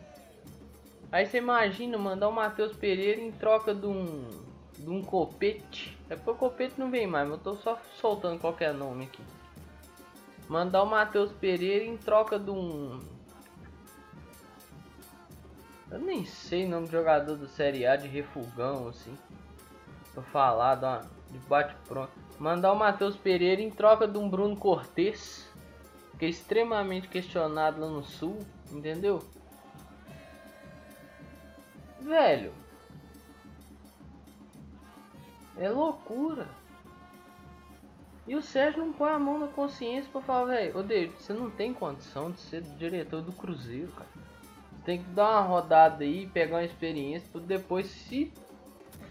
Aí 1.12 1.26
você 1.26 1.38
imagina 1.38 1.98
mandar 1.98 2.28
o 2.28 2.34
Matheus 2.34 2.74
Pereira 2.74 3.22
em 3.22 3.32
troca 3.32 3.74
de 3.74 3.86
um, 3.86 4.28
de 4.78 4.90
um 4.90 5.02
copete. 5.02 5.98
É 6.10 6.16
porque 6.16 6.32
o 6.32 6.36
copete 6.36 6.76
não 6.78 6.92
vem 6.92 7.08
mais, 7.08 7.28
mas 7.28 7.38
eu 7.38 7.44
tô 7.44 7.56
só 7.56 7.80
soltando 8.00 8.40
qualquer 8.40 8.74
nome 8.74 9.06
aqui. 9.06 9.22
Mandar 10.50 10.84
o 10.84 10.86
Matheus 10.86 11.32
Pereira 11.32 11.86
em 11.86 11.98
troca 11.98 12.38
de 12.38 12.52
um. 12.52 13.00
Eu 15.90 16.00
nem 16.00 16.26
sei 16.26 16.66
o 16.66 16.70
nome 16.70 16.88
do 16.88 16.92
jogador 16.92 17.36
do 17.36 17.48
Série 17.48 17.86
A 17.86 17.96
de 17.96 18.08
refugão, 18.08 18.90
assim. 18.90 19.18
Pra 20.14 20.24
falar, 20.24 20.78
uma, 20.78 21.06
de 21.32 21.38
bate 21.48 21.76
pronto. 21.88 22.12
Mandar 22.38 22.74
o 22.74 22.76
Matheus 22.76 23.16
Pereira 23.16 23.62
em 23.62 23.70
troca 23.70 24.08
de 24.08 24.18
um 24.18 24.30
Bruno 24.30 24.56
Cortes, 24.56 25.50
que 26.20 26.26
é 26.26 26.30
extremamente 26.30 27.08
questionado 27.08 27.80
lá 27.80 27.88
no 27.88 28.04
Sul, 28.04 28.40
entendeu? 28.72 29.22
Velho. 32.08 32.54
É 35.58 35.70
loucura. 35.70 36.48
E 38.26 38.34
o 38.36 38.42
Sérgio 38.42 38.86
não 38.86 38.94
põe 38.94 39.12
a 39.12 39.20
mão 39.20 39.38
na 39.40 39.48
consciência 39.48 40.10
pra 40.12 40.22
falar, 40.22 40.46
velho, 40.46 40.78
ô 40.78 40.84
David, 40.84 41.14
você 41.20 41.34
não 41.34 41.50
tem 41.50 41.74
condição 41.74 42.32
de 42.32 42.40
ser 42.40 42.62
diretor 42.62 43.22
do 43.22 43.34
Cruzeiro, 43.34 43.92
cara. 43.92 44.10
Você 44.72 44.84
tem 44.86 45.04
que 45.04 45.10
dar 45.10 45.30
uma 45.32 45.42
rodada 45.42 46.04
aí, 46.04 46.28
pegar 46.28 46.58
uma 46.58 46.64
experiência, 46.64 47.28
pra 47.32 47.42
depois, 47.42 47.88
se 47.88 48.32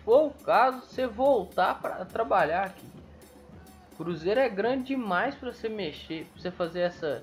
for 0.05 0.29
o 0.29 0.45
caso, 0.45 0.81
você 0.81 1.07
voltar 1.07 1.81
para 1.81 2.05
trabalhar 2.07 2.65
aqui. 2.65 2.87
Cruzeiro 3.97 4.41
é 4.41 4.49
grande 4.49 4.85
demais 4.89 5.35
para 5.35 5.53
você 5.53 5.69
mexer, 5.69 6.27
pra 6.27 6.43
você 6.43 6.51
fazer 6.51 6.81
essa 6.81 7.23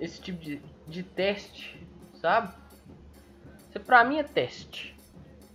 esse 0.00 0.20
tipo 0.20 0.42
de, 0.42 0.60
de 0.88 1.02
teste, 1.02 1.86
sabe? 2.14 2.61
Isso 3.72 3.80
pra 3.80 4.04
mim 4.04 4.18
é 4.18 4.22
teste. 4.22 4.94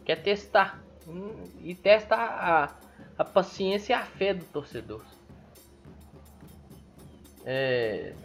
Quer 0.04 0.24
testar. 0.24 0.82
Hum, 1.08 1.44
e 1.62 1.76
testa 1.76 2.16
a, 2.16 2.76
a 3.16 3.24
paciência 3.24 3.94
e 3.94 3.96
a 3.96 4.04
fé 4.04 4.34
do 4.34 4.44
torcedor. 4.46 5.06
É. 7.46 8.16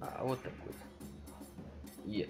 A 0.00 0.24
outra 0.24 0.50
coisa. 0.50 2.28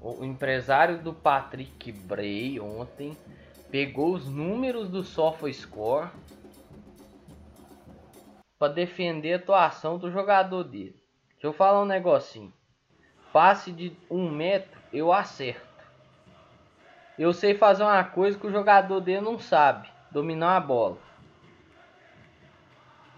O 0.00 0.24
empresário 0.24 1.00
do 1.00 1.14
Patrick 1.14 1.92
Bray 1.92 2.58
ontem 2.58 3.16
pegou 3.70 4.12
os 4.12 4.28
números 4.28 4.88
do 4.88 5.04
SofaScore 5.04 6.10
para 8.58 8.72
defender 8.72 9.34
a 9.34 9.36
atuação 9.36 9.98
do 9.98 10.10
jogador 10.10 10.64
dele. 10.64 11.00
Deixa 11.34 11.46
eu 11.46 11.52
falar 11.52 11.80
um 11.80 11.86
negocinho. 11.86 12.52
Passe 13.32 13.72
de 13.72 13.96
um 14.10 14.30
metro, 14.30 14.78
eu 14.92 15.12
acerto. 15.12 15.72
Eu 17.18 17.32
sei 17.32 17.54
fazer 17.54 17.82
uma 17.82 18.04
coisa 18.04 18.38
que 18.38 18.46
o 18.46 18.52
jogador 18.52 19.00
dele 19.00 19.20
não 19.20 19.38
sabe: 19.38 19.88
dominar 20.10 20.56
a 20.56 20.60
bola. 20.60 20.98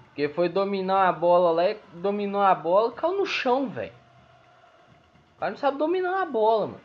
Porque 0.07 0.29
foi 0.29 0.49
dominar 0.49 1.09
a 1.09 1.13
bola 1.13 1.51
lá, 1.51 1.75
dominou 1.95 2.41
a 2.41 2.55
bola, 2.55 2.93
caiu 2.93 3.19
no 3.19 3.27
chão, 3.27 3.69
velho. 3.69 3.93
O 5.35 5.41
cara 5.41 5.51
não 5.51 5.59
sabe 5.59 5.77
dominar 5.77 6.23
a 6.23 6.27
bola, 6.27 6.67
mano. 6.69 6.81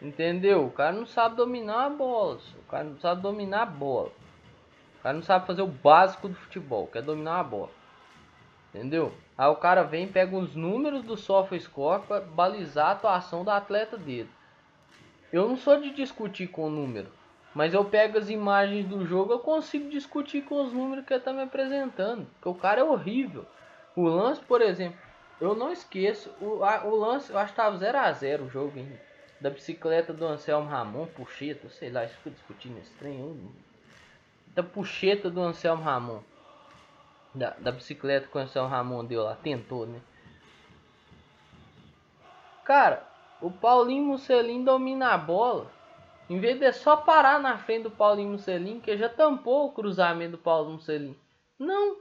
Entendeu? 0.00 0.66
O 0.66 0.70
cara 0.70 0.92
não 0.92 1.06
sabe 1.06 1.34
dominar 1.34 1.86
a 1.86 1.90
bola. 1.90 2.38
O 2.58 2.70
cara 2.70 2.84
não 2.84 2.98
sabe 3.00 3.22
dominar 3.22 3.62
a 3.62 3.66
bola. 3.66 4.12
O 4.98 5.02
cara 5.02 5.14
não 5.14 5.22
sabe 5.22 5.46
fazer 5.46 5.62
o 5.62 5.66
básico 5.66 6.28
do 6.28 6.34
futebol, 6.34 6.86
que 6.86 6.98
é 6.98 7.02
dominar 7.02 7.40
a 7.40 7.44
bola. 7.44 7.70
Entendeu? 8.68 9.12
Aí 9.36 9.48
o 9.48 9.56
cara 9.56 9.82
vem 9.82 10.06
pega 10.06 10.36
os 10.36 10.54
números 10.54 11.02
do 11.02 11.16
SofaScore 11.16 12.02
para 12.06 12.20
balizar 12.20 12.86
a 12.86 12.92
atuação 12.92 13.42
do 13.42 13.50
atleta 13.50 13.96
dele. 13.96 14.30
Eu 15.32 15.48
não 15.48 15.56
sou 15.56 15.80
de 15.80 15.90
discutir 15.90 16.46
com 16.46 16.66
o 16.66 16.70
número, 16.70 17.10
mas 17.52 17.74
eu 17.74 17.84
pego 17.84 18.16
as 18.16 18.30
imagens 18.30 18.86
do 18.86 19.04
jogo, 19.04 19.32
eu 19.32 19.40
consigo 19.40 19.90
discutir 19.90 20.42
com 20.42 20.62
os 20.62 20.72
números 20.72 21.04
que 21.04 21.12
ele 21.12 21.22
tá 21.22 21.32
me 21.32 21.42
apresentando. 21.42 22.26
Porque 22.34 22.48
o 22.48 22.54
cara 22.54 22.80
é 22.80 22.84
horrível. 22.84 23.44
O 23.96 24.02
lance, 24.02 24.40
por 24.40 24.62
exemplo, 24.62 24.98
eu 25.40 25.56
não 25.56 25.72
esqueço. 25.72 26.30
O, 26.40 26.62
a, 26.62 26.84
o 26.84 26.94
lance, 26.94 27.32
eu 27.32 27.38
acho 27.38 27.52
que 27.52 27.56
tava 27.56 27.76
0 27.76 27.98
a 27.98 28.12
0 28.12 28.44
o 28.44 28.48
jogo, 28.48 28.78
hein? 28.78 28.88
Da 29.40 29.50
bicicleta 29.50 30.12
do 30.12 30.24
Anselmo 30.24 30.68
Ramon, 30.68 31.06
puxeta, 31.06 31.68
sei 31.68 31.90
lá, 31.90 32.04
isso 32.04 32.16
que 32.22 32.30
discutindo 32.30 32.80
trem. 33.00 33.36
Da 34.54 34.62
puxeta 34.62 35.28
do 35.28 35.40
Anselmo 35.40 35.82
Ramon 35.82 36.20
da, 37.34 37.50
da 37.58 37.72
bicicleta 37.72 38.28
que 38.28 38.36
o 38.36 38.40
Anselmo 38.40 38.68
Ramon 38.68 39.04
deu 39.04 39.24
lá, 39.24 39.34
tentou, 39.34 39.86
né? 39.86 40.00
Cara, 42.64 43.06
o 43.40 43.50
Paulinho 43.50 44.04
Mussolini 44.04 44.64
domina 44.64 45.12
a 45.12 45.18
bola. 45.18 45.70
Em 46.30 46.40
vez 46.40 46.58
de 46.58 46.72
só 46.72 46.96
parar 46.96 47.38
na 47.38 47.58
frente 47.58 47.82
do 47.82 47.90
Paulinho 47.90 48.30
Mussolini, 48.30 48.80
que 48.80 48.96
já 48.96 49.08
tampou 49.08 49.66
o 49.66 49.72
cruzamento 49.72 50.32
do 50.32 50.38
Paulinho 50.38 50.76
Mussolini. 50.76 51.18
Não. 51.58 51.98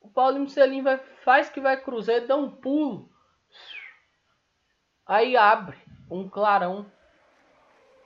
O 0.00 0.10
Paulinho 0.10 0.42
Mussolini 0.42 0.82
vai, 0.82 0.98
faz 0.98 1.48
que 1.48 1.60
vai 1.60 1.80
cruzar 1.80 2.16
e 2.16 2.26
dá 2.26 2.36
um 2.36 2.50
pulo. 2.50 3.08
Aí 5.06 5.36
abre 5.36 5.78
um 6.10 6.28
clarão 6.28 6.84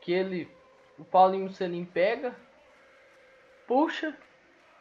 que 0.00 0.12
ele, 0.12 0.48
o 0.96 1.04
Paulinho 1.04 1.46
Mussolini 1.46 1.84
pega, 1.84 2.36
puxa 3.66 4.16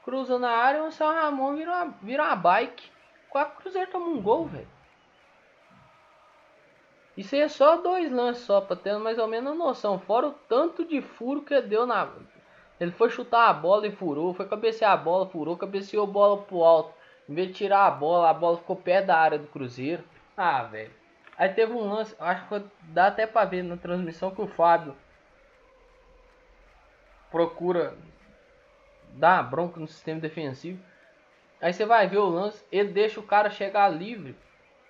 cruza 0.08 0.40
na 0.40 0.50
área, 0.50 0.86
o 0.86 0.92
São 0.92 1.14
Ramon 1.14 1.58
vira 1.58 1.70
uma, 1.70 1.94
vira 2.02 2.24
uma 2.24 2.36
bike. 2.38 2.90
Quase 3.30 3.52
Cruzeiro 3.58 3.92
toma 3.92 4.08
um 4.08 4.22
gol, 4.22 4.46
velho. 4.46 4.68
Isso 7.18 7.36
aí 7.36 7.42
é 7.42 7.50
só 7.50 7.76
dois 7.76 8.10
lances 8.10 8.46
só, 8.46 8.62
pra 8.62 8.78
ter 8.78 8.98
mais 9.00 9.18
ou 9.18 9.28
menos 9.28 9.52
a 9.52 9.56
noção. 9.56 10.00
Fora 10.00 10.28
o 10.28 10.32
tanto 10.48 10.86
de 10.86 11.02
furo 11.02 11.42
que 11.42 11.60
deu 11.60 11.86
na. 11.86 12.08
Ele 12.80 12.92
foi 12.92 13.10
chutar 13.10 13.50
a 13.50 13.54
bola 13.54 13.86
e 13.86 13.92
furou, 13.92 14.34
foi 14.34 14.48
cabecear 14.48 14.94
a 14.94 14.98
bola, 14.98 15.28
furou, 15.28 15.58
cabeceou 15.58 16.06
a 16.06 16.08
bola 16.08 16.42
pro 16.44 16.64
alto. 16.64 16.94
Em 17.28 17.34
vez 17.34 17.50
de 17.50 17.56
tirar 17.56 17.86
a 17.86 17.92
bola, 17.92 18.30
a 18.30 18.34
bola 18.34 18.60
ficou 18.60 18.78
perto 18.78 19.08
da 19.08 19.18
área 19.18 19.38
do 19.38 19.48
Cruzeiro. 19.48 20.06
Ah, 20.38 20.64
velho. 20.64 20.94
Aí 21.38 21.50
teve 21.50 21.74
um 21.74 21.90
lance, 21.90 22.16
acho 22.18 22.48
que 22.48 22.64
dá 22.84 23.08
até 23.08 23.28
pra 23.28 23.44
ver 23.44 23.62
na 23.62 23.76
transmissão 23.76 24.32
que 24.32 24.42
o 24.42 24.48
Fábio 24.48 24.96
procura 27.30 27.94
dá 29.18 29.42
bronca 29.42 29.80
no 29.80 29.88
sistema 29.88 30.20
defensivo. 30.20 30.82
Aí 31.62 31.74
você 31.74 31.86
vai 31.86 32.08
ver 32.08 32.20
o 32.20 32.30
lance, 32.30 32.64
ele 32.72 32.90
deixa 32.90 33.20
o 33.20 33.24
cara 33.24 33.50
chegar 33.50 33.90
livre 33.90 34.36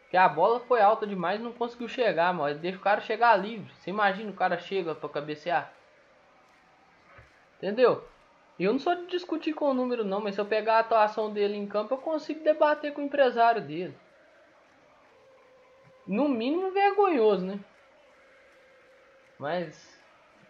Que 0.10 0.18
a 0.18 0.28
bola 0.28 0.60
foi 0.60 0.82
alta 0.82 1.08
demais 1.08 1.40
não 1.42 1.54
conseguiu 1.54 1.88
chegar, 1.88 2.34
mas 2.34 2.60
deixa 2.60 2.78
o 2.78 2.82
cara 2.82 3.02
chegar 3.02 3.36
livre. 3.36 3.74
Você 3.76 3.90
imagina 3.90 4.30
o 4.30 4.36
cara 4.36 4.58
chega 4.58 4.94
pra 4.94 5.10
cabecear. 5.10 5.74
Entendeu? 7.58 8.08
Eu 8.60 8.74
não 8.74 8.80
sou 8.80 8.96
de 8.96 9.08
discutir 9.08 9.54
com 9.54 9.70
o 9.70 9.74
número 9.74 10.04
não, 10.04 10.20
mas 10.20 10.36
se 10.36 10.42
eu 10.42 10.46
pegar 10.46 10.78
a 10.78 10.80
atuação 10.80 11.32
dele 11.32 11.56
em 11.56 11.68
campo, 11.68 11.94
eu 11.94 11.98
consigo 11.98 12.44
debater 12.44 12.94
com 12.94 13.02
o 13.02 13.06
empresário 13.06 13.62
dele. 13.62 13.96
No 16.06 16.28
mínimo 16.28 16.72
vergonhoso, 16.72 17.46
né? 17.46 17.60
Mas 19.38 20.02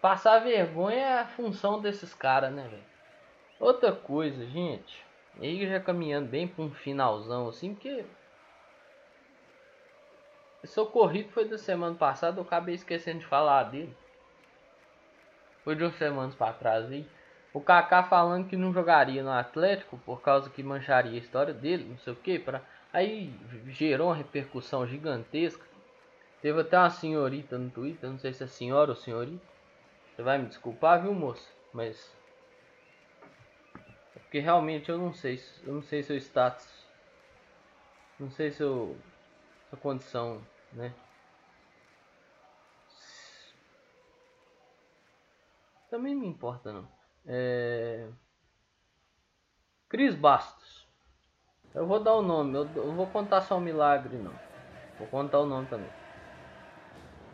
passar 0.01 0.39
vergonha 0.39 1.01
é 1.01 1.19
a 1.19 1.27
função 1.27 1.81
desses 1.81 2.13
caras, 2.13 2.53
né, 2.53 2.67
velho? 2.69 2.96
Outra 3.59 3.91
coisa, 3.91 4.45
gente. 4.45 5.05
Aí 5.39 5.67
já 5.67 5.79
caminhando 5.79 6.27
bem 6.27 6.47
para 6.47 6.63
um 6.63 6.71
finalzão 6.71 7.47
assim, 7.47 7.73
porque 7.73 8.05
esse 10.63 10.79
ocorrido 10.79 11.29
foi 11.29 11.47
da 11.47 11.57
semana 11.57 11.95
passada, 11.95 12.39
eu 12.39 12.43
acabei 12.43 12.75
esquecendo 12.75 13.19
de 13.19 13.25
falar 13.25 13.63
dele. 13.63 13.95
Foi 15.63 15.75
de 15.75 15.83
umas 15.83 15.95
semanas 15.95 16.35
para 16.35 16.53
trás 16.53 16.91
aí. 16.91 17.07
O 17.53 17.61
Kaká 17.61 18.03
falando 18.03 18.47
que 18.47 18.57
não 18.57 18.73
jogaria 18.73 19.23
no 19.23 19.31
Atlético 19.31 19.97
por 19.99 20.21
causa 20.21 20.49
que 20.49 20.61
mancharia 20.61 21.13
a 21.13 21.23
história 21.23 21.53
dele, 21.53 21.85
não 21.85 21.97
sei 21.99 22.13
o 22.13 22.15
que, 22.15 22.39
para 22.39 22.61
aí 22.91 23.33
gerou 23.69 24.09
uma 24.09 24.15
repercussão 24.15 24.87
gigantesca. 24.87 25.65
Teve 26.41 26.61
até 26.61 26.77
uma 26.77 26.89
senhorita 26.89 27.57
no 27.57 27.69
Twitter, 27.69 28.09
não 28.09 28.19
sei 28.19 28.33
se 28.33 28.43
é 28.43 28.47
senhora 28.47 28.91
ou 28.91 28.95
senhorita. 28.95 29.45
Você 30.15 30.21
vai 30.21 30.37
me 30.37 30.47
desculpar, 30.47 31.01
viu, 31.01 31.13
moço? 31.13 31.51
Mas 31.73 32.16
porque 34.27 34.39
realmente 34.39 34.89
eu 34.89 34.97
não 34.97 35.13
sei, 35.13 35.41
eu 35.65 35.73
não 35.73 35.81
sei 35.81 36.03
seu 36.03 36.17
status. 36.17 36.85
Não 38.19 38.29
sei 38.29 38.51
seu 38.51 38.97
sua 39.69 39.79
condição, 39.79 40.41
né? 40.73 40.93
Também 45.89 46.13
não 46.13 46.25
importa 46.25 46.73
não. 46.73 46.87
É... 47.25 48.09
Cris 49.87 50.13
Bastos. 50.13 50.85
Eu 51.73 51.87
vou 51.87 52.01
dar 52.01 52.15
o 52.15 52.21
nome, 52.21 52.57
eu, 52.57 52.67
eu 52.75 52.91
vou 52.93 53.07
contar 53.07 53.39
só 53.41 53.57
um 53.57 53.61
milagre 53.61 54.17
não. 54.17 54.33
Vou 54.99 55.07
contar 55.07 55.39
o 55.39 55.45
nome 55.45 55.67
também. 55.67 55.89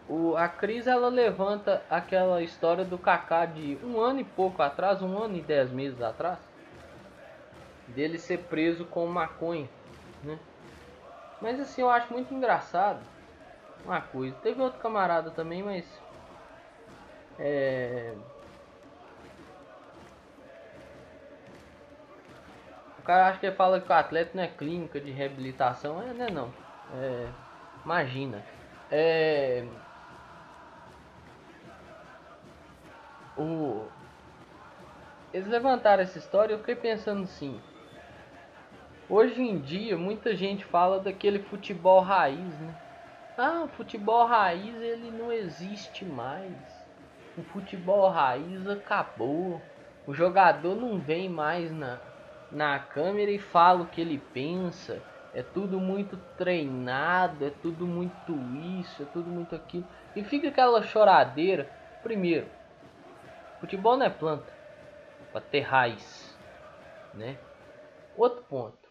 O, 0.07 0.35
a 0.35 0.47
Cris 0.47 0.85
ela 0.85 1.07
levanta 1.07 1.81
aquela 1.89 2.43
história 2.43 2.85
do 2.85 3.00
Kaká 3.00 3.47
de 3.47 3.79
um 3.83 4.00
ano 4.00 4.19
e 4.19 4.23
pouco 4.23 4.62
atrás, 4.62 5.01
um 5.01 5.17
ano 5.17 5.38
e 5.38 5.41
dez 5.41 5.71
meses 5.71 6.00
atrás, 6.00 6.52
dele 7.87 8.17
ser 8.17 8.39
preso 8.45 8.85
com 8.85 9.05
maconha, 9.07 9.67
né? 10.23 10.39
Mas 11.41 11.59
assim, 11.59 11.81
eu 11.81 11.89
acho 11.89 12.11
muito 12.11 12.33
engraçado 12.33 13.01
uma 13.85 14.01
coisa. 14.01 14.35
Teve 14.41 14.61
outro 14.61 14.79
camarada 14.79 15.29
também, 15.31 15.61
mas 15.61 15.85
é, 17.37 18.13
O 23.03 23.05
cara 23.05 23.27
acha 23.27 23.37
que 23.37 23.51
fala 23.51 23.81
que 23.81 23.91
o 23.91 23.93
atleta 23.93 24.31
não 24.33 24.43
é 24.43 24.47
clínica 24.47 24.97
de 24.97 25.11
reabilitação. 25.11 26.01
É, 26.01 26.13
não 26.13 26.25
é 26.25 26.31
não. 26.31 26.53
É, 26.93 27.27
imagina. 27.83 28.41
É, 28.89 29.65
o, 33.35 33.85
eles 35.33 35.50
levantaram 35.50 36.01
essa 36.01 36.17
história 36.17 36.53
eu 36.53 36.59
fiquei 36.59 36.75
pensando 36.75 37.24
assim. 37.24 37.59
Hoje 39.09 39.42
em 39.42 39.59
dia 39.59 39.98
muita 39.98 40.33
gente 40.33 40.63
fala 40.63 40.98
daquele 40.98 41.39
futebol 41.39 42.00
raiz, 42.00 42.57
né? 42.59 42.74
Ah, 43.37 43.63
o 43.63 43.68
futebol 43.68 44.25
raiz 44.25 44.81
ele 44.81 45.11
não 45.11 45.29
existe 45.29 46.05
mais. 46.05 46.51
O 47.37 47.44
futebol 47.44 48.09
raiz 48.09 48.66
acabou. 48.66 49.61
O 50.07 50.13
jogador 50.13 50.75
não 50.75 51.00
vem 51.00 51.27
mais 51.27 51.70
na, 51.72 52.00
na 52.50 52.79
câmera 52.79 53.29
e 53.29 53.39
fala 53.39 53.83
o 53.83 53.87
que 53.87 54.00
ele 54.00 54.20
pensa. 54.33 55.01
É 55.33 55.44
tudo 55.44 55.79
muito 55.79 56.16
treinado, 56.37 57.44
é 57.44 57.50
tudo 57.50 57.85
muito 57.85 58.33
isso, 58.79 59.03
é 59.03 59.05
tudo 59.05 59.29
muito 59.29 59.53
aquilo. 59.53 59.85
E 60.16 60.24
fica 60.24 60.48
aquela 60.48 60.81
choradeira. 60.81 61.70
Primeiro, 62.01 62.48
futebol 63.59 63.98
não 63.98 64.05
é 64.05 64.09
planta 64.09 64.53
para 65.31 65.42
ter 65.42 65.61
raiz, 65.61 66.37
né? 67.13 67.35
Outro 68.16 68.44
ponto. 68.44 68.82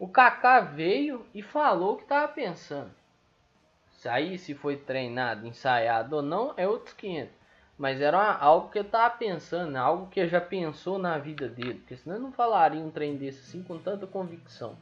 O 0.00 0.08
Kaká 0.08 0.60
veio 0.60 1.26
e 1.34 1.42
falou 1.42 1.92
o 1.92 1.96
que 1.98 2.04
estava 2.04 2.26
pensando. 2.26 2.90
Se 3.90 4.08
aí 4.08 4.38
se 4.38 4.54
foi 4.54 4.78
treinado, 4.78 5.46
ensaiado 5.46 6.16
ou 6.16 6.22
não, 6.22 6.54
é 6.56 6.66
outros 6.66 6.94
500. 6.94 7.30
Mas 7.76 8.00
era 8.00 8.16
uma, 8.16 8.34
algo 8.34 8.70
que 8.70 8.78
eu 8.78 8.84
tava 8.84 9.14
pensando, 9.18 9.76
algo 9.76 10.06
que 10.06 10.26
já 10.26 10.40
pensou 10.40 10.98
na 10.98 11.18
vida 11.18 11.50
dele. 11.50 11.74
Porque 11.74 11.98
senão 11.98 12.16
eu 12.16 12.22
não 12.22 12.32
falaria 12.32 12.80
um 12.80 12.90
trem 12.90 13.18
desse 13.18 13.40
assim 13.40 13.62
com 13.62 13.76
tanta 13.76 14.06
convicção. 14.06 14.74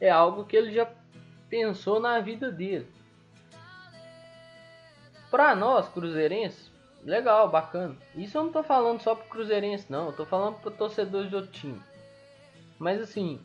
É 0.00 0.08
algo 0.08 0.46
que 0.46 0.56
ele 0.56 0.72
já 0.72 0.90
pensou 1.50 2.00
na 2.00 2.18
vida 2.18 2.50
dele. 2.50 2.90
Pra 5.30 5.54
nós, 5.54 5.90
cruzeirenses, 5.90 6.72
legal, 7.04 7.50
bacana. 7.50 7.98
Isso 8.14 8.38
eu 8.38 8.44
não 8.44 8.50
tô 8.50 8.62
falando 8.62 9.02
só 9.02 9.14
pro 9.14 9.28
cruzeirense, 9.28 9.92
não. 9.92 10.06
Eu 10.06 10.12
tô 10.14 10.24
falando 10.24 10.58
pro 10.58 10.70
torcedores 10.70 11.28
de 11.28 11.36
outro 11.36 11.50
time. 11.50 11.82
Mas 12.78 13.02
assim, 13.02 13.38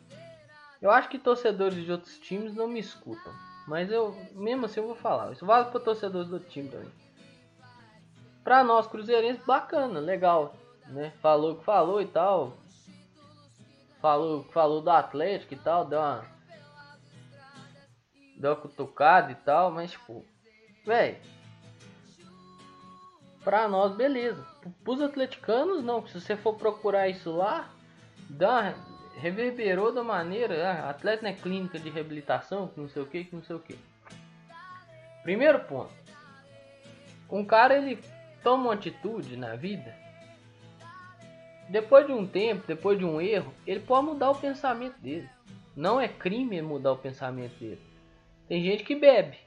eu 0.84 0.90
acho 0.90 1.08
que 1.08 1.18
torcedores 1.18 1.84
de 1.84 1.90
outros 1.90 2.18
times 2.18 2.54
não 2.54 2.68
me 2.68 2.78
escutam. 2.78 3.32
Mas 3.66 3.90
eu, 3.90 4.14
mesmo 4.32 4.66
assim, 4.66 4.80
eu 4.80 4.86
vou 4.86 4.94
falar. 4.94 5.32
Isso 5.32 5.44
vale 5.44 5.70
para 5.70 5.80
torcedores 5.80 6.28
do 6.28 6.38
time 6.38 6.68
também 6.68 6.92
para 8.44 8.62
nós 8.62 8.86
cruzeirenses 8.86 9.42
bacana, 9.44 9.98
legal, 9.98 10.54
né? 10.88 11.12
Falou 11.22 11.56
que 11.56 11.64
falou 11.64 12.02
e 12.02 12.06
tal. 12.06 12.52
Falou, 14.02 14.44
falou 14.52 14.82
do 14.82 14.90
Atlético 14.90 15.54
e 15.54 15.56
tal, 15.56 15.86
deu 15.86 15.98
uma 15.98 16.26
deu 18.36 18.50
uma 18.50 18.60
cutucada 18.60 19.32
e 19.32 19.34
tal, 19.36 19.70
mas 19.70 19.92
tipo, 19.92 20.22
velho, 20.84 21.16
pra 23.42 23.66
nós 23.66 23.94
beleza. 23.96 24.46
Pros 24.82 25.00
atleticanos 25.00 25.82
não, 25.82 26.06
se 26.06 26.20
você 26.20 26.36
for 26.36 26.54
procurar 26.56 27.08
isso 27.08 27.34
lá, 27.34 27.70
dá 28.28 28.74
reverberou 29.16 29.92
da 29.92 30.02
maneira, 30.02 30.70
ah, 30.70 30.90
atleta 30.90 31.22
não 31.22 31.30
é 31.30 31.32
clínica 31.32 31.78
de 31.78 31.90
reabilitação, 31.90 32.68
que 32.68 32.80
não 32.80 32.88
sei 32.88 33.02
o 33.02 33.06
que, 33.06 33.24
que 33.24 33.34
não 33.34 33.42
sei 33.42 33.56
o 33.56 33.60
que. 33.60 33.78
Primeiro 35.22 35.60
ponto. 35.60 35.92
Um 37.30 37.44
cara 37.44 37.76
ele 37.76 37.98
toma 38.42 38.64
uma 38.64 38.74
atitude 38.74 39.36
na 39.36 39.56
vida, 39.56 39.94
depois 41.68 42.06
de 42.06 42.12
um 42.12 42.26
tempo, 42.26 42.66
depois 42.66 42.98
de 42.98 43.04
um 43.04 43.20
erro, 43.20 43.52
ele 43.66 43.80
pode 43.80 44.06
mudar 44.06 44.30
o 44.30 44.34
pensamento 44.34 44.98
dele. 45.00 45.28
Não 45.74 46.00
é 46.00 46.06
crime 46.06 46.60
mudar 46.60 46.92
o 46.92 46.98
pensamento 46.98 47.58
dele. 47.58 47.80
Tem 48.46 48.62
gente 48.62 48.84
que 48.84 48.94
bebe. 48.94 49.38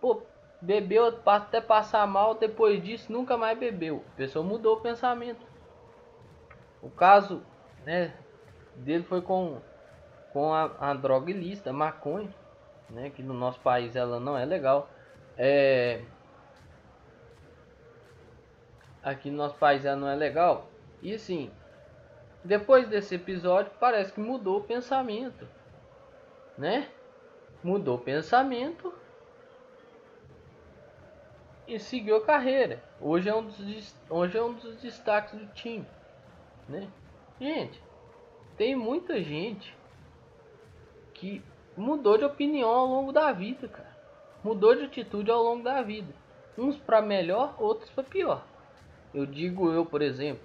Pô, 0.00 0.22
bebeu 0.60 1.20
até 1.26 1.60
passar 1.60 2.06
mal, 2.06 2.34
depois 2.34 2.82
disso 2.82 3.12
nunca 3.12 3.36
mais 3.36 3.58
bebeu. 3.58 4.04
A 4.12 4.16
pessoa 4.16 4.44
mudou 4.44 4.76
o 4.76 4.80
pensamento. 4.80 5.44
O 6.80 6.88
caso 6.88 7.42
né, 7.84 8.14
dele 8.76 9.04
foi 9.04 9.22
com, 9.22 9.60
com 10.32 10.52
a, 10.52 10.70
a 10.78 10.94
droga 10.94 11.30
ilícita, 11.30 11.72
maconha, 11.72 12.32
né, 12.90 13.10
que 13.10 13.22
no 13.22 13.34
nosso 13.34 13.60
país 13.60 13.96
ela 13.96 14.20
não 14.20 14.36
é 14.36 14.44
legal. 14.44 14.88
É, 15.36 16.02
aqui 19.02 19.30
no 19.30 19.36
nosso 19.36 19.56
país 19.56 19.82
já 19.82 19.94
não 19.94 20.08
é 20.08 20.14
legal. 20.14 20.68
E 21.02 21.14
assim, 21.14 21.50
depois 22.42 22.88
desse 22.88 23.14
episódio 23.14 23.70
parece 23.78 24.12
que 24.12 24.20
mudou 24.20 24.58
o 24.58 24.64
pensamento, 24.64 25.46
né? 26.56 26.88
Mudou 27.62 27.96
o 27.96 28.00
pensamento 28.00 28.92
e 31.66 31.78
seguiu 31.78 32.16
a 32.16 32.24
carreira. 32.24 32.82
Hoje 33.00 33.28
é 33.28 33.34
um 33.34 33.44
dos, 33.44 33.94
hoje 34.08 34.38
é 34.38 34.42
um 34.42 34.54
dos 34.54 34.76
destaques 34.76 35.38
do 35.38 35.46
time, 35.48 35.86
né? 36.68 36.88
Gente, 37.40 37.82
tem 38.56 38.76
muita 38.76 39.22
gente 39.22 39.74
que 41.12 41.42
mudou 41.76 42.16
de 42.16 42.24
opinião 42.24 42.68
ao 42.68 42.86
longo 42.86 43.12
da 43.12 43.32
vida, 43.32 43.68
cara. 43.68 43.94
Mudou 44.42 44.74
de 44.74 44.84
atitude 44.84 45.30
ao 45.30 45.42
longo 45.42 45.62
da 45.62 45.82
vida. 45.82 46.12
Uns 46.56 46.76
para 46.76 47.02
melhor, 47.02 47.54
outros 47.58 47.90
para 47.90 48.04
pior. 48.04 48.44
Eu 49.12 49.26
digo 49.26 49.72
eu, 49.72 49.84
por 49.84 50.02
exemplo. 50.02 50.42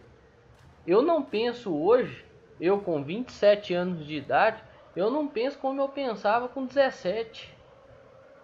Eu 0.87 1.01
não 1.01 1.21
penso 1.21 1.75
hoje, 1.75 2.25
eu 2.59 2.79
com 2.79 3.03
27 3.03 3.73
anos 3.73 4.05
de 4.05 4.15
idade, 4.15 4.63
eu 4.95 5.11
não 5.11 5.27
penso 5.27 5.57
como 5.59 5.81
eu 5.81 5.89
pensava 5.89 6.47
com 6.47 6.65
17. 6.65 7.53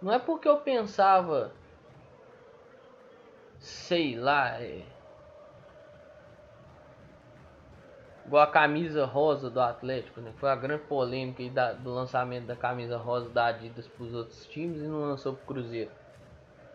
Não 0.02 0.12
é 0.12 0.20
porque 0.20 0.48
eu 0.48 0.58
pensava, 0.58 1.52
sei 3.58 4.16
lá, 4.16 4.62
é... 4.62 4.95
igual 8.26 8.44
a 8.44 8.48
camisa 8.48 9.06
rosa 9.06 9.50
do 9.50 9.62
Atlético, 9.62 10.20
né? 10.20 10.34
Foi 10.38 10.50
a 10.50 10.56
grande 10.56 10.84
polêmica 10.84 11.44
aí 11.44 11.50
da, 11.50 11.74
do 11.74 11.94
lançamento 11.94 12.46
da 12.46 12.56
camisa 12.56 12.98
rosa 12.98 13.30
da 13.30 13.48
Adidas 13.48 13.88
para 13.88 14.04
os 14.04 14.14
outros 14.14 14.46
times 14.48 14.82
e 14.82 14.88
não 14.88 15.02
lançou 15.02 15.34
para 15.34 15.44
o 15.44 15.46
Cruzeiro. 15.46 15.92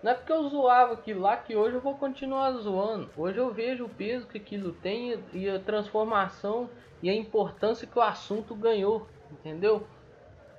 Não 0.03 0.13
é 0.13 0.15
porque 0.15 0.33
eu 0.33 0.49
zoava 0.49 0.95
aquilo 0.95 1.21
lá 1.21 1.37
que 1.37 1.55
hoje 1.55 1.77
eu 1.77 1.81
vou 1.81 1.95
continuar 1.97 2.53
zoando. 2.53 3.11
Hoje 3.17 3.39
eu 3.39 3.53
vejo 3.53 3.85
o 3.85 3.89
peso 3.89 4.27
que 4.27 4.39
aquilo 4.39 4.73
tem 4.73 5.23
e 5.33 5.49
a 5.49 5.59
transformação 5.59 6.71
e 7.03 7.11
a 7.11 7.15
importância 7.15 7.87
que 7.87 7.99
o 7.99 8.03
assunto 8.03 8.55
ganhou, 8.55 9.07
entendeu? 9.31 9.87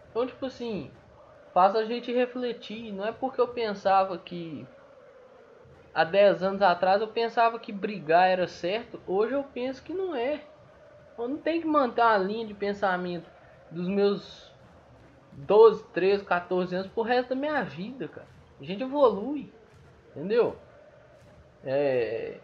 Então, 0.10 0.27
tipo 0.27 0.45
assim, 0.45 0.91
faz 1.54 1.75
a 1.75 1.86
gente 1.86 2.12
refletir. 2.12 2.91
Não 2.91 3.06
é 3.06 3.12
porque 3.12 3.41
eu 3.41 3.47
pensava 3.47 4.17
que 4.17 4.67
há 5.93 6.04
10 6.04 6.43
anos 6.43 6.62
atrás 6.62 7.01
eu 7.01 7.08
pensava 7.08 7.58
que 7.58 7.71
brigar 7.71 8.30
era 8.30 8.47
certo, 8.47 9.01
hoje 9.08 9.34
eu 9.34 9.43
penso 9.43 9.82
que 9.82 9.93
não 9.93 10.15
é. 10.15 10.41
Eu 11.21 11.29
não 11.29 11.38
tenho 11.38 11.62
que 11.62 11.67
manter 11.67 12.01
uma 12.01 12.17
linha 12.17 12.47
de 12.47 12.53
pensamento 12.53 13.29
dos 13.69 13.88
meus 13.88 14.51
12, 15.34 15.84
13, 15.89 16.25
14 16.25 16.75
anos 16.75 16.88
pro 16.88 17.03
resto 17.03 17.29
da 17.29 17.36
minha 17.36 17.63
vida, 17.63 18.07
cara. 18.07 18.27
A 18.60 18.63
gente 18.63 18.81
evolui, 18.81 19.53
entendeu? 20.10 20.55
É... 21.63 22.39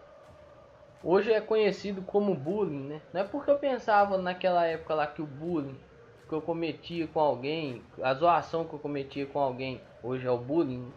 Hoje 1.03 1.31
é 1.31 1.41
conhecido 1.41 2.01
como 2.03 2.35
bullying, 2.35 2.87
né? 2.87 3.01
Não 3.11 3.21
é 3.21 3.23
porque 3.23 3.49
eu 3.49 3.57
pensava 3.57 4.17
naquela 4.17 4.65
época 4.65 4.93
lá 4.93 5.07
que 5.07 5.21
o 5.21 5.27
bullying 5.27 5.79
que 6.27 6.33
eu 6.33 6.41
cometia 6.41 7.07
com 7.07 7.19
alguém, 7.19 7.81
a 8.01 8.13
zoação 8.13 8.65
que 8.65 8.73
eu 8.73 8.79
cometia 8.79 9.25
com 9.25 9.39
alguém, 9.39 9.81
hoje 10.03 10.27
é 10.27 10.31
o 10.31 10.37
bullying. 10.37 10.91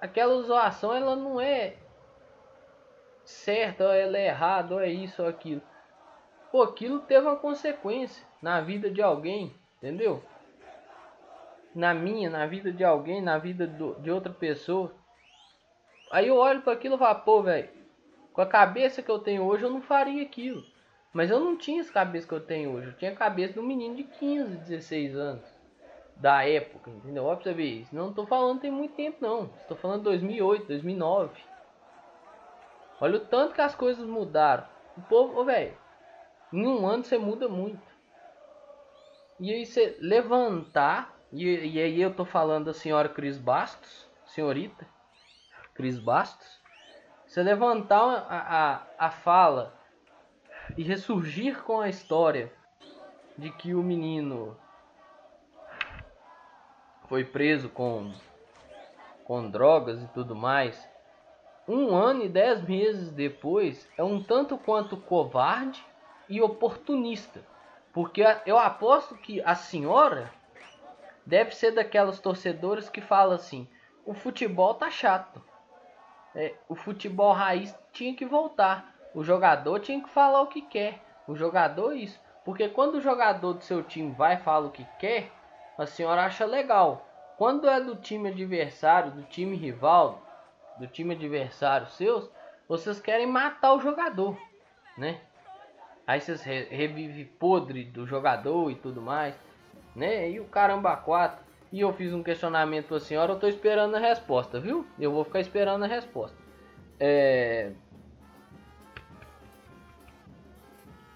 Aquela 0.00 0.40
zoação 0.42 0.94
ela 0.94 1.16
não 1.16 1.40
é 1.40 1.74
certa, 3.24 3.84
ela 3.84 4.16
é 4.16 4.28
errada, 4.28 4.74
ou 4.74 4.80
é 4.80 4.88
isso 4.88 5.22
ou 5.22 5.28
aquilo. 5.28 5.60
Pô, 6.52 6.62
aquilo 6.62 7.00
teve 7.00 7.26
uma 7.26 7.36
consequência 7.36 8.22
na 8.42 8.60
vida 8.60 8.90
de 8.90 9.00
alguém, 9.00 9.54
entendeu? 9.78 10.22
Na 11.74 11.94
minha, 11.94 12.28
na 12.28 12.46
vida 12.46 12.70
de 12.70 12.84
alguém, 12.84 13.22
na 13.22 13.38
vida 13.38 13.66
do, 13.66 13.94
de 13.94 14.10
outra 14.10 14.30
pessoa. 14.30 14.92
Aí 16.10 16.28
eu 16.28 16.36
olho 16.36 16.60
para 16.60 16.74
aquilo 16.74 16.96
e 16.96 16.98
falo, 16.98 17.20
pô, 17.20 17.42
velho, 17.42 17.70
com 18.34 18.42
a 18.42 18.46
cabeça 18.46 19.02
que 19.02 19.10
eu 19.10 19.18
tenho 19.18 19.44
hoje 19.44 19.64
eu 19.64 19.70
não 19.70 19.80
faria 19.80 20.22
aquilo. 20.22 20.62
Mas 21.10 21.30
eu 21.30 21.40
não 21.40 21.56
tinha 21.56 21.80
essa 21.80 21.92
cabeça 21.92 22.28
que 22.28 22.34
eu 22.34 22.40
tenho 22.40 22.74
hoje. 22.74 22.88
Eu 22.88 22.96
tinha 22.98 23.12
a 23.12 23.16
cabeça 23.16 23.54
de 23.54 23.58
um 23.58 23.66
menino 23.66 23.96
de 23.96 24.04
15, 24.04 24.56
16 24.58 25.16
anos. 25.16 25.44
Da 26.16 26.46
época, 26.46 26.90
entendeu? 26.90 27.24
Ó, 27.24 27.34
você 27.34 27.54
ver 27.54 27.80
isso. 27.80 27.96
Não 27.96 28.12
tô 28.12 28.26
falando 28.26 28.60
tem 28.60 28.70
muito 28.70 28.94
tempo, 28.94 29.16
não. 29.22 29.50
Estou 29.62 29.76
falando 29.76 30.02
2008, 30.04 30.66
2009. 30.66 31.30
Olha 33.00 33.16
o 33.16 33.20
tanto 33.20 33.54
que 33.54 33.60
as 33.62 33.74
coisas 33.74 34.06
mudaram. 34.06 34.64
O 34.96 35.02
povo, 35.02 35.44
velho, 35.44 35.74
em 36.52 36.66
um 36.66 36.86
ano 36.86 37.04
você 37.04 37.16
muda 37.16 37.48
muito. 37.48 37.80
E 39.40 39.52
aí 39.52 39.64
você 39.64 39.96
levantar, 40.00 41.16
e, 41.32 41.44
e 41.44 41.80
aí 41.80 42.00
eu 42.00 42.14
tô 42.14 42.24
falando 42.24 42.66
da 42.66 42.74
senhora 42.74 43.08
Cris 43.08 43.38
Bastos, 43.38 44.08
senhorita 44.26 44.86
Cris 45.74 45.98
Bastos, 45.98 46.60
você 47.26 47.42
levantar 47.42 48.26
a, 48.28 48.82
a, 48.98 49.06
a 49.06 49.10
fala 49.10 49.74
e 50.76 50.82
ressurgir 50.82 51.62
com 51.62 51.80
a 51.80 51.88
história 51.88 52.52
de 53.36 53.50
que 53.50 53.74
o 53.74 53.82
menino 53.82 54.56
foi 57.08 57.24
preso 57.24 57.68
com, 57.70 58.12
com 59.24 59.50
drogas 59.50 60.02
e 60.02 60.06
tudo 60.08 60.36
mais, 60.36 60.88
um 61.66 61.94
ano 61.94 62.24
e 62.24 62.28
dez 62.28 62.62
meses 62.62 63.10
depois 63.10 63.88
é 63.96 64.02
um 64.02 64.22
tanto 64.22 64.58
quanto 64.58 64.96
covarde 64.96 65.84
e 66.32 66.40
oportunista. 66.40 67.44
Porque 67.92 68.24
eu 68.46 68.58
aposto 68.58 69.14
que 69.16 69.42
a 69.42 69.54
senhora 69.54 70.32
deve 71.26 71.54
ser 71.54 71.72
daquelas 71.72 72.18
torcedoras 72.18 72.88
que 72.88 73.02
fala 73.02 73.34
assim: 73.34 73.68
o 74.06 74.14
futebol 74.14 74.72
tá 74.72 74.90
chato. 74.90 75.44
É, 76.34 76.54
o 76.70 76.74
futebol 76.74 77.34
raiz 77.34 77.78
tinha 77.92 78.16
que 78.16 78.24
voltar. 78.24 78.94
O 79.14 79.22
jogador 79.22 79.78
tinha 79.80 80.02
que 80.02 80.08
falar 80.08 80.40
o 80.40 80.46
que 80.46 80.62
quer. 80.62 81.02
O 81.28 81.36
jogador 81.36 81.92
isso. 81.92 82.18
Porque 82.46 82.66
quando 82.66 82.94
o 82.94 83.00
jogador 83.02 83.52
do 83.52 83.62
seu 83.62 83.82
time 83.82 84.10
vai 84.12 84.36
e 84.36 84.42
fala 84.42 84.68
o 84.68 84.72
que 84.72 84.86
quer, 84.98 85.30
a 85.76 85.84
senhora 85.84 86.24
acha 86.24 86.46
legal. 86.46 87.06
Quando 87.36 87.68
é 87.68 87.78
do 87.78 87.94
time 87.96 88.30
adversário, 88.30 89.10
do 89.10 89.22
time 89.24 89.54
rival, 89.54 90.22
do 90.78 90.86
time 90.86 91.14
adversário 91.14 91.86
seus, 91.88 92.30
vocês 92.66 92.98
querem 92.98 93.26
matar 93.26 93.74
o 93.74 93.80
jogador, 93.80 94.34
né? 94.96 95.20
Aí 96.06 96.20
vocês 96.20 96.42
re 96.42 96.64
revivem 96.64 97.24
podre 97.38 97.84
do 97.84 98.06
jogador 98.06 98.70
e 98.70 98.74
tudo 98.74 99.00
mais, 99.00 99.34
né? 99.94 100.30
E 100.30 100.40
o 100.40 100.44
caramba 100.44 100.96
quatro. 100.96 101.44
E 101.70 101.80
eu 101.80 101.92
fiz 101.92 102.12
um 102.12 102.22
questionamento 102.22 102.88
para 102.88 102.96
a 102.98 103.00
senhora, 103.00 103.32
eu 103.32 103.38
tô 103.38 103.46
esperando 103.46 103.94
a 103.94 103.98
resposta, 103.98 104.60
viu? 104.60 104.86
Eu 104.98 105.12
vou 105.12 105.24
ficar 105.24 105.40
esperando 105.40 105.84
a 105.84 105.88
resposta. 105.88 106.36
É... 107.00 107.72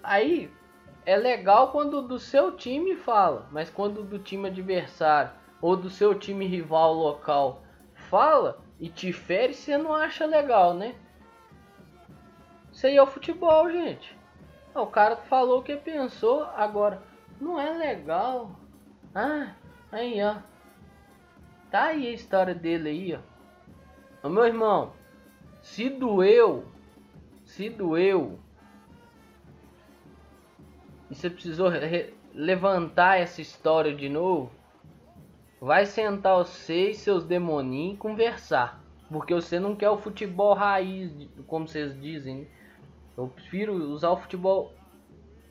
Aí 0.02 0.50
é 1.04 1.16
legal 1.16 1.72
quando 1.72 2.00
do 2.00 2.18
seu 2.18 2.56
time 2.56 2.96
fala, 2.96 3.46
mas 3.50 3.68
quando 3.68 4.02
do 4.02 4.18
time 4.18 4.48
adversário 4.48 5.32
ou 5.60 5.76
do 5.76 5.90
seu 5.90 6.14
time 6.14 6.46
rival 6.46 6.94
local 6.94 7.62
fala 7.94 8.58
e 8.78 8.88
te 8.88 9.12
fere, 9.12 9.52
você 9.52 9.76
não 9.76 9.94
acha 9.94 10.26
legal, 10.26 10.74
né? 10.74 10.94
Isso 12.72 12.86
aí 12.86 12.96
é 12.96 13.02
o 13.02 13.06
futebol, 13.06 13.70
gente. 13.70 14.16
O 14.76 14.86
cara 14.86 15.16
falou 15.16 15.60
o 15.60 15.62
que 15.62 15.74
pensou, 15.74 16.44
agora 16.54 17.02
não 17.40 17.58
é 17.58 17.70
legal. 17.70 18.50
Ah, 19.14 19.54
aí 19.90 20.22
ó. 20.22 20.36
Tá 21.70 21.84
aí 21.84 22.06
a 22.06 22.12
história 22.12 22.54
dele 22.54 22.90
aí, 22.90 23.14
ó. 23.14 24.26
Ô, 24.26 24.30
meu 24.30 24.44
irmão, 24.44 24.92
se 25.62 25.88
doeu, 25.88 26.66
se 27.44 27.70
doeu, 27.70 28.38
e 31.10 31.14
você 31.14 31.30
precisou 31.30 31.70
levantar 32.34 33.18
essa 33.18 33.40
história 33.40 33.94
de 33.94 34.08
novo, 34.08 34.50
vai 35.60 35.86
sentar 35.86 36.36
você 36.36 36.90
e 36.90 36.94
seus 36.94 37.24
demoninhos 37.24 37.94
e 37.94 37.98
conversar. 37.98 38.84
Porque 39.08 39.32
você 39.32 39.60
não 39.60 39.76
quer 39.76 39.88
o 39.88 39.98
futebol 39.98 40.52
raiz, 40.52 41.12
como 41.46 41.66
vocês 41.66 41.98
dizem. 42.00 42.40
Né? 42.40 42.46
Eu 43.16 43.28
prefiro 43.28 43.74
usar 43.74 44.10
o 44.10 44.16
futebol 44.16 44.74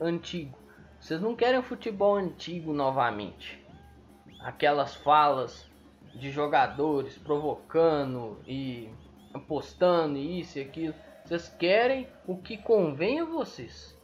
antigo. 0.00 0.56
Vocês 1.00 1.20
não 1.20 1.34
querem 1.34 1.58
o 1.58 1.62
futebol 1.62 2.14
antigo 2.14 2.72
novamente. 2.72 3.64
Aquelas 4.40 4.94
falas 4.94 5.68
de 6.14 6.30
jogadores 6.30 7.18
provocando 7.18 8.38
e 8.46 8.88
apostando 9.34 10.16
e 10.16 10.40
isso 10.40 10.58
e 10.58 10.62
aquilo. 10.62 10.94
Vocês 11.24 11.48
querem 11.48 12.08
o 12.26 12.36
que 12.36 12.56
convém 12.56 13.20
a 13.20 13.24
vocês. 13.24 13.96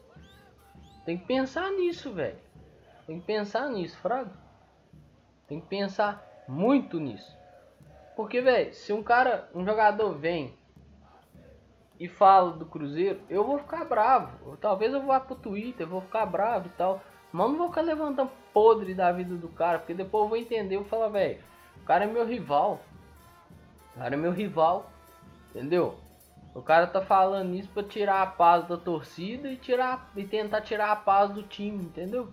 Tem 1.04 1.16
que 1.16 1.26
pensar 1.26 1.70
nisso, 1.70 2.12
velho. 2.12 2.38
Tem 3.06 3.20
que 3.20 3.26
pensar 3.26 3.68
nisso, 3.70 3.96
Fraga. 3.98 4.32
Tem 5.46 5.60
que 5.60 5.66
pensar 5.66 6.24
muito 6.48 6.98
nisso. 6.98 7.36
Porque, 8.16 8.40
velho, 8.40 8.74
se 8.74 8.92
um 8.92 9.02
cara, 9.02 9.48
um 9.54 9.64
jogador 9.64 10.14
vem 10.14 10.56
e 12.02 12.08
fala 12.08 12.50
do 12.50 12.66
Cruzeiro, 12.66 13.20
eu 13.30 13.44
vou 13.44 13.60
ficar 13.60 13.84
bravo. 13.84 14.56
Talvez 14.56 14.92
eu 14.92 15.06
vá 15.06 15.20
pro 15.20 15.36
Twitter, 15.36 15.86
vou 15.86 16.00
ficar 16.00 16.26
bravo 16.26 16.66
e 16.66 16.70
tal. 16.70 17.00
Mas 17.32 17.48
não 17.48 17.56
vou 17.56 17.68
ficar 17.68 17.82
levantando 17.82 18.28
podre 18.52 18.92
da 18.92 19.12
vida 19.12 19.36
do 19.36 19.48
cara, 19.48 19.78
porque 19.78 19.94
depois 19.94 20.24
eu 20.24 20.28
vou 20.28 20.36
entender, 20.36 20.74
eu 20.74 20.80
vou 20.80 20.88
falar, 20.88 21.10
velho, 21.10 21.38
o 21.80 21.84
cara 21.84 22.02
é 22.02 22.06
meu 22.08 22.26
rival. 22.26 22.80
O 23.94 24.00
cara 24.00 24.16
é 24.16 24.18
meu 24.18 24.32
rival. 24.32 24.90
Entendeu? 25.50 25.94
O 26.52 26.60
cara 26.60 26.88
tá 26.88 27.00
falando 27.00 27.54
isso 27.54 27.68
pra 27.68 27.84
tirar 27.84 28.20
a 28.20 28.26
paz 28.26 28.66
da 28.66 28.76
torcida 28.76 29.48
e 29.48 29.56
tirar 29.56 30.10
e 30.16 30.24
tentar 30.24 30.60
tirar 30.62 30.90
a 30.90 30.96
paz 30.96 31.30
do 31.30 31.44
time, 31.44 31.84
entendeu? 31.84 32.32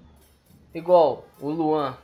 Igual 0.74 1.26
o 1.40 1.48
Luan. 1.48 1.96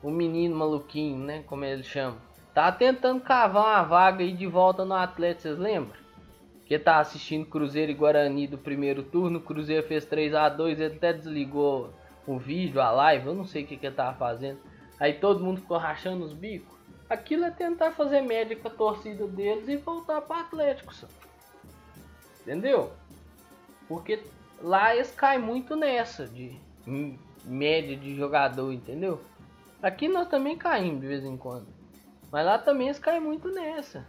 O 0.00 0.10
menino 0.12 0.54
maluquinho, 0.54 1.18
né? 1.18 1.42
Como 1.48 1.64
ele 1.64 1.82
chama. 1.82 2.18
Tá 2.56 2.72
tentando 2.72 3.20
cavar 3.20 3.64
uma 3.64 3.82
vaga 3.82 4.24
aí 4.24 4.32
de 4.32 4.46
volta 4.46 4.82
no 4.82 4.94
Atlético, 4.94 5.42
vocês 5.42 5.58
lembram? 5.58 5.92
Que 6.64 6.78
tá 6.78 7.00
assistindo 7.00 7.44
Cruzeiro 7.44 7.92
e 7.92 7.94
Guarani 7.94 8.46
do 8.46 8.56
primeiro 8.56 9.02
turno, 9.02 9.42
Cruzeiro 9.42 9.86
fez 9.86 10.06
3 10.06 10.32
a 10.32 10.48
2 10.48 10.80
ele 10.80 10.96
até 10.96 11.12
desligou 11.12 11.92
o 12.26 12.38
vídeo, 12.38 12.80
a 12.80 12.90
live, 12.90 13.26
eu 13.26 13.34
não 13.34 13.44
sei 13.44 13.62
o 13.62 13.66
que 13.66 13.76
que 13.76 13.84
ele 13.84 13.94
tava 13.94 14.16
fazendo. 14.16 14.58
Aí 14.98 15.12
todo 15.12 15.44
mundo 15.44 15.60
ficou 15.60 15.76
rachando 15.76 16.24
os 16.24 16.32
bicos. 16.32 16.74
Aquilo 17.10 17.44
é 17.44 17.50
tentar 17.50 17.92
fazer 17.92 18.22
média 18.22 18.56
com 18.56 18.68
a 18.68 18.70
torcida 18.70 19.26
deles 19.26 19.68
e 19.68 19.76
voltar 19.76 20.22
para 20.22 20.40
Atlético. 20.40 20.94
Só. 20.94 21.06
Entendeu? 22.40 22.90
Porque 23.86 24.22
lá 24.62 24.94
eles 24.94 25.10
caem 25.10 25.42
muito 25.42 25.76
nessa 25.76 26.26
de 26.26 26.58
média 27.44 27.94
de 27.94 28.16
jogador, 28.16 28.72
entendeu? 28.72 29.20
Aqui 29.82 30.08
nós 30.08 30.26
também 30.26 30.56
caímos 30.56 31.02
de 31.02 31.06
vez 31.06 31.22
em 31.22 31.36
quando. 31.36 31.75
Mas 32.36 32.44
lá 32.44 32.58
também 32.58 32.88
eles 32.88 32.98
caem 32.98 33.18
muito 33.18 33.48
nessa. 33.50 34.06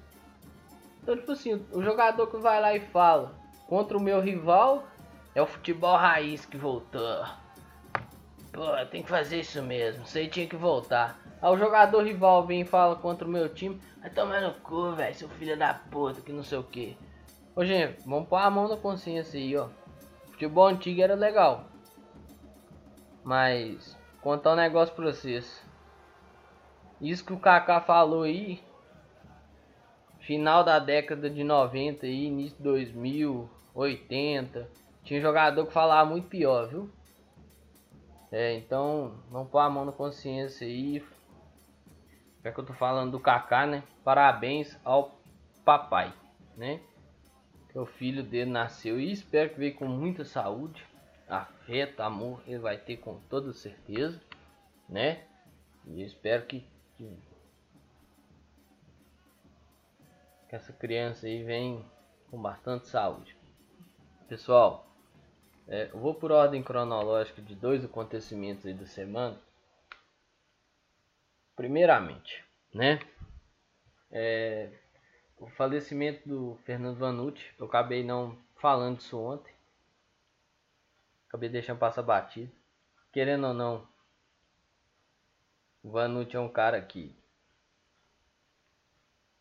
Então, 1.01 1.15
tipo 1.15 1.31
assim, 1.31 1.65
o 1.71 1.81
jogador 1.81 2.27
que 2.27 2.35
vai 2.35 2.59
lá 2.59 2.75
e 2.75 2.81
fala 2.81 3.33
contra 3.67 3.97
o 3.97 4.01
meu 4.01 4.19
rival 4.19 4.83
É 5.33 5.41
o 5.41 5.45
futebol 5.45 5.95
raiz 5.95 6.45
que 6.45 6.57
voltou. 6.57 7.25
Pô, 8.51 8.65
tem 8.91 9.01
que 9.01 9.07
fazer 9.07 9.39
isso 9.39 9.63
mesmo. 9.63 10.05
Você 10.05 10.27
tinha 10.27 10.45
que 10.45 10.57
voltar. 10.57 11.17
Aí 11.41 11.49
o 11.49 11.57
jogador 11.57 12.03
rival 12.03 12.45
vem 12.45 12.63
e 12.63 12.65
fala 12.65 12.97
contra 12.97 13.25
o 13.25 13.31
meu 13.31 13.47
time. 13.47 13.81
Vai 14.01 14.09
tomar 14.09 14.41
no 14.41 14.53
cu, 14.55 14.91
velho, 14.91 15.15
seu 15.15 15.29
filho 15.29 15.57
da 15.57 15.75
puta, 15.75 16.19
que 16.19 16.33
não 16.33 16.43
sei 16.43 16.57
o 16.57 16.63
que. 16.63 16.97
Ô, 17.55 17.63
gente, 17.63 17.97
vamos 18.05 18.27
pôr 18.27 18.39
a 18.39 18.49
mão 18.49 18.67
na 18.67 18.75
consciência 18.75 19.39
aí, 19.39 19.55
ó. 19.55 19.69
Futebol 20.31 20.67
antigo 20.67 21.01
era 21.01 21.15
legal. 21.15 21.63
Mas, 23.23 23.97
contar 24.19 24.51
um 24.51 24.57
negócio 24.57 24.93
pra 24.93 25.05
vocês. 25.05 25.65
Isso 26.99 27.25
que 27.25 27.33
o 27.33 27.39
Kaká 27.39 27.81
falou 27.81 28.23
aí. 28.23 28.61
Final 30.19 30.63
da 30.63 30.79
década 30.79 31.29
de 31.29 31.43
90 31.43 32.05
aí, 32.05 32.25
início 32.25 32.57
de 32.57 32.63
2000, 32.63 33.49
80. 33.73 34.69
Tinha 35.03 35.21
jogador 35.21 35.65
que 35.65 35.73
falava 35.73 36.09
muito 36.09 36.27
pior, 36.27 36.67
viu? 36.67 36.89
É, 38.31 38.55
então, 38.55 39.15
vamos 39.29 39.49
pôr 39.49 39.59
a 39.59 39.69
mão 39.69 39.85
na 39.85 39.91
consciência 39.91 40.67
aí. 40.67 41.01
Já 42.43 42.51
que 42.51 42.59
eu 42.59 42.65
tô 42.65 42.73
falando 42.73 43.11
do 43.11 43.19
Kaká, 43.19 43.65
né? 43.65 43.83
Parabéns 44.03 44.77
ao 44.83 45.17
papai, 45.63 46.13
né? 46.55 46.81
Que 47.69 47.79
o 47.79 47.85
filho 47.85 48.23
dele 48.23 48.51
nasceu 48.51 48.99
e 48.99 49.11
espero 49.11 49.49
que 49.51 49.59
veio 49.59 49.75
com 49.75 49.85
muita 49.85 50.25
saúde, 50.25 50.85
afeto, 51.27 52.01
amor, 52.01 52.41
ele 52.47 52.59
vai 52.59 52.77
ter 52.77 52.97
com 52.97 53.19
toda 53.29 53.53
certeza, 53.53 54.21
né? 54.89 55.23
E 55.85 56.03
espero 56.03 56.45
que, 56.45 56.65
que, 56.97 57.17
que 60.49 60.55
essa 60.55 60.73
criança 60.73 61.27
aí 61.27 61.43
venha 61.43 61.85
com 62.29 62.41
bastante 62.41 62.87
saúde. 62.87 63.37
Pessoal, 64.27 64.85
é, 65.67 65.89
eu 65.91 65.99
vou 65.99 66.13
por 66.15 66.31
ordem 66.31 66.63
cronológica 66.63 67.41
de 67.41 67.55
dois 67.55 67.85
acontecimentos 67.85 68.65
aí 68.65 68.73
da 68.73 68.85
semana. 68.85 69.39
Primeiramente, 71.55 72.43
né? 72.73 72.99
É, 74.11 74.69
o 75.37 75.47
falecimento 75.47 76.27
do 76.27 76.59
Fernando 76.65 76.97
Vanucci, 76.97 77.43
eu 77.59 77.65
acabei 77.67 78.03
não 78.03 78.37
falando 78.55 78.97
disso 78.97 79.19
ontem. 79.19 79.53
Acabei 81.27 81.49
deixando 81.49 81.79
passar 81.79 82.01
batido. 82.01 82.51
Querendo 83.11 83.47
ou 83.47 83.53
não, 83.53 83.87
Vanucci 85.83 86.35
é 86.35 86.39
um 86.39 86.49
cara 86.49 86.81
que 86.81 87.15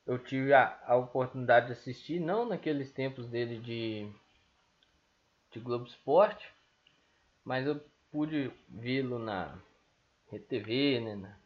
eu 0.07 0.19
tive 0.19 0.53
a, 0.53 0.81
a 0.85 0.97
oportunidade 0.97 1.67
de 1.67 1.73
assistir, 1.73 2.21
não 2.21 2.47
naqueles 2.47 2.93
tempos 2.93 3.29
dele 3.29 3.59
de, 3.59 4.09
de 5.51 5.59
Globo 5.59 5.87
Esporte, 5.87 6.49
mas 7.45 7.67
eu 7.67 7.85
pude 8.11 8.53
vê-lo 8.69 9.19
na 9.19 9.61
RTV, 10.33 11.01
né, 11.01 11.17
na, 11.17 11.39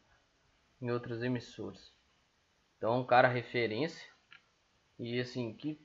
em 0.80 0.90
outras 0.90 1.22
emissoras. 1.22 1.92
Então, 2.76 3.00
um 3.00 3.04
cara 3.04 3.28
referência 3.28 4.08
e 4.98 5.18
assim 5.18 5.54
que 5.54 5.80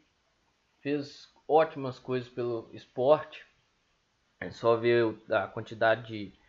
fez 0.82 1.34
ótimas 1.48 1.98
coisas 2.00 2.30
pelo 2.30 2.70
esporte. 2.74 3.46
É 4.40 4.52
só 4.52 4.76
ver 4.76 5.16
a 5.32 5.48
quantidade 5.48 6.08
de, 6.08 6.40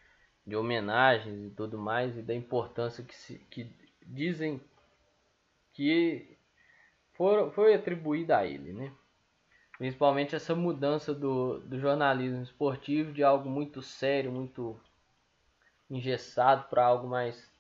de 0.47 0.55
homenagens 0.55 1.45
e 1.45 1.51
tudo 1.51 1.77
mais 1.77 2.17
e 2.17 2.23
da 2.23 2.35
importância 2.35 3.03
que, 3.03 3.15
se, 3.15 3.39
que 3.51 3.69
dizem 4.07 4.61
que 5.73 6.39
for, 7.15 7.53
foi 7.53 7.75
atribuída 7.75 8.39
a 8.39 8.47
ele, 8.47 8.73
né? 8.73 8.93
Principalmente 9.77 10.35
essa 10.35 10.55
mudança 10.55 11.13
do, 11.13 11.61
do 11.61 11.79
jornalismo 11.79 12.43
esportivo 12.43 13.13
de 13.13 13.23
algo 13.23 13.49
muito 13.49 13.83
sério, 13.83 14.33
muito 14.33 14.81
engessado 15.91 16.69
para 16.69 16.85
algo 16.85 17.09
mais 17.09 17.53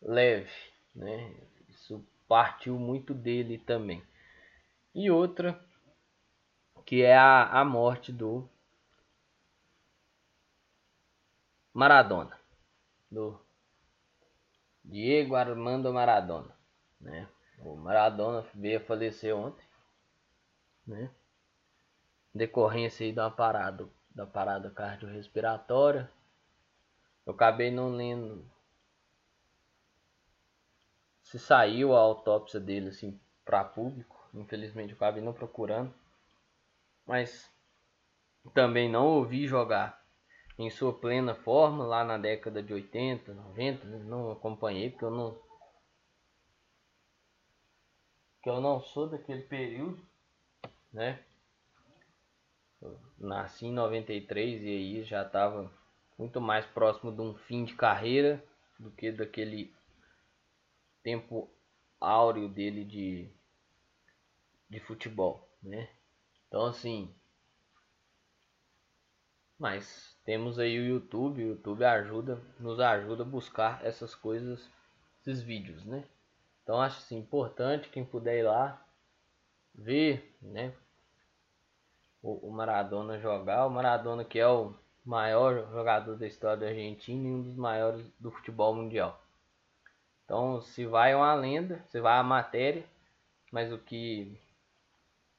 leve, 0.00 0.52
né? 0.94 1.34
Isso 1.68 2.04
partiu 2.28 2.78
muito 2.78 3.14
dele 3.14 3.58
também. 3.58 4.02
E 4.94 5.10
outra 5.10 5.58
que 6.84 7.02
é 7.02 7.16
a, 7.16 7.60
a 7.60 7.64
morte 7.64 8.12
do 8.12 8.48
Maradona, 11.74 12.38
do 13.10 13.36
Diego 14.84 15.34
Armando 15.34 15.92
Maradona, 15.92 16.56
né? 17.00 17.28
O 17.58 17.74
Maradona 17.74 18.46
veio 18.54 18.78
falecer 18.80 19.34
ontem, 19.34 19.66
né? 20.86 21.10
Decorrência 22.32 23.04
aí 23.04 23.12
da 23.12 23.28
parada, 23.28 23.88
da 24.14 24.24
parada 24.24 24.70
cardiorrespiratória. 24.70 26.08
Eu 27.26 27.32
acabei 27.32 27.72
não 27.72 27.90
lendo 27.90 28.48
se 31.22 31.40
saiu 31.40 31.96
a 31.96 31.98
autópsia 31.98 32.60
dele 32.60 32.90
assim 32.90 33.18
para 33.44 33.64
público. 33.64 34.16
Infelizmente 34.32 34.90
eu 34.90 34.96
acabei 34.96 35.20
não 35.20 35.32
procurando. 35.32 35.92
Mas 37.04 37.52
também 38.52 38.88
não 38.88 39.06
ouvi 39.06 39.48
jogar 39.48 40.03
em 40.58 40.70
sua 40.70 40.92
plena 40.92 41.34
forma 41.34 41.84
lá 41.84 42.04
na 42.04 42.16
década 42.16 42.62
de 42.62 42.72
80, 42.72 43.34
90, 43.34 43.86
não 43.86 44.30
acompanhei 44.30 44.90
porque 44.90 45.04
eu 45.04 45.10
não 45.10 45.44
que 48.42 48.50
eu 48.50 48.60
não 48.60 48.80
sou 48.82 49.08
daquele 49.08 49.42
período, 49.42 49.98
né? 50.92 51.24
Nasci 53.18 53.66
em 53.66 53.72
93 53.72 54.62
e 54.62 54.68
aí 54.68 55.02
já 55.02 55.22
estava 55.22 55.72
muito 56.18 56.40
mais 56.42 56.66
próximo 56.66 57.10
de 57.10 57.22
um 57.22 57.34
fim 57.34 57.64
de 57.64 57.74
carreira 57.74 58.44
do 58.78 58.90
que 58.90 59.10
daquele 59.10 59.74
tempo 61.02 61.50
áureo 61.98 62.46
dele 62.48 62.84
de, 62.84 63.30
de 64.68 64.78
futebol, 64.80 65.48
né? 65.62 65.88
Então 66.46 66.66
assim, 66.66 67.14
mas 69.58 70.13
temos 70.24 70.58
aí 70.58 70.78
o 70.78 70.86
YouTube, 70.86 71.44
o 71.44 71.48
YouTube 71.48 71.84
ajuda, 71.84 72.40
nos 72.58 72.80
ajuda 72.80 73.22
a 73.22 73.26
buscar 73.26 73.84
essas 73.84 74.14
coisas, 74.14 74.68
esses 75.20 75.42
vídeos, 75.42 75.84
né? 75.84 76.04
Então 76.62 76.80
acho 76.80 76.98
assim, 76.98 77.18
importante 77.18 77.90
quem 77.90 78.04
puder 78.04 78.38
ir 78.38 78.44
lá 78.44 78.82
ver, 79.74 80.34
né? 80.40 80.72
O, 82.22 82.48
o 82.48 82.50
Maradona 82.50 83.18
jogar, 83.18 83.66
o 83.66 83.70
Maradona 83.70 84.24
que 84.24 84.38
é 84.38 84.48
o 84.48 84.74
maior 85.04 85.70
jogador 85.70 86.16
da 86.16 86.26
história 86.26 86.56
da 86.56 86.66
Argentina 86.68 87.28
e 87.28 87.30
um 87.30 87.42
dos 87.42 87.54
maiores 87.54 88.06
do 88.18 88.30
futebol 88.30 88.74
mundial. 88.74 89.20
Então, 90.24 90.62
se 90.62 90.86
vai 90.86 91.14
uma 91.14 91.34
lenda, 91.34 91.84
se 91.88 92.00
vai 92.00 92.18
a 92.18 92.22
matéria, 92.22 92.82
mas 93.52 93.70
o 93.70 93.76
que 93.76 94.40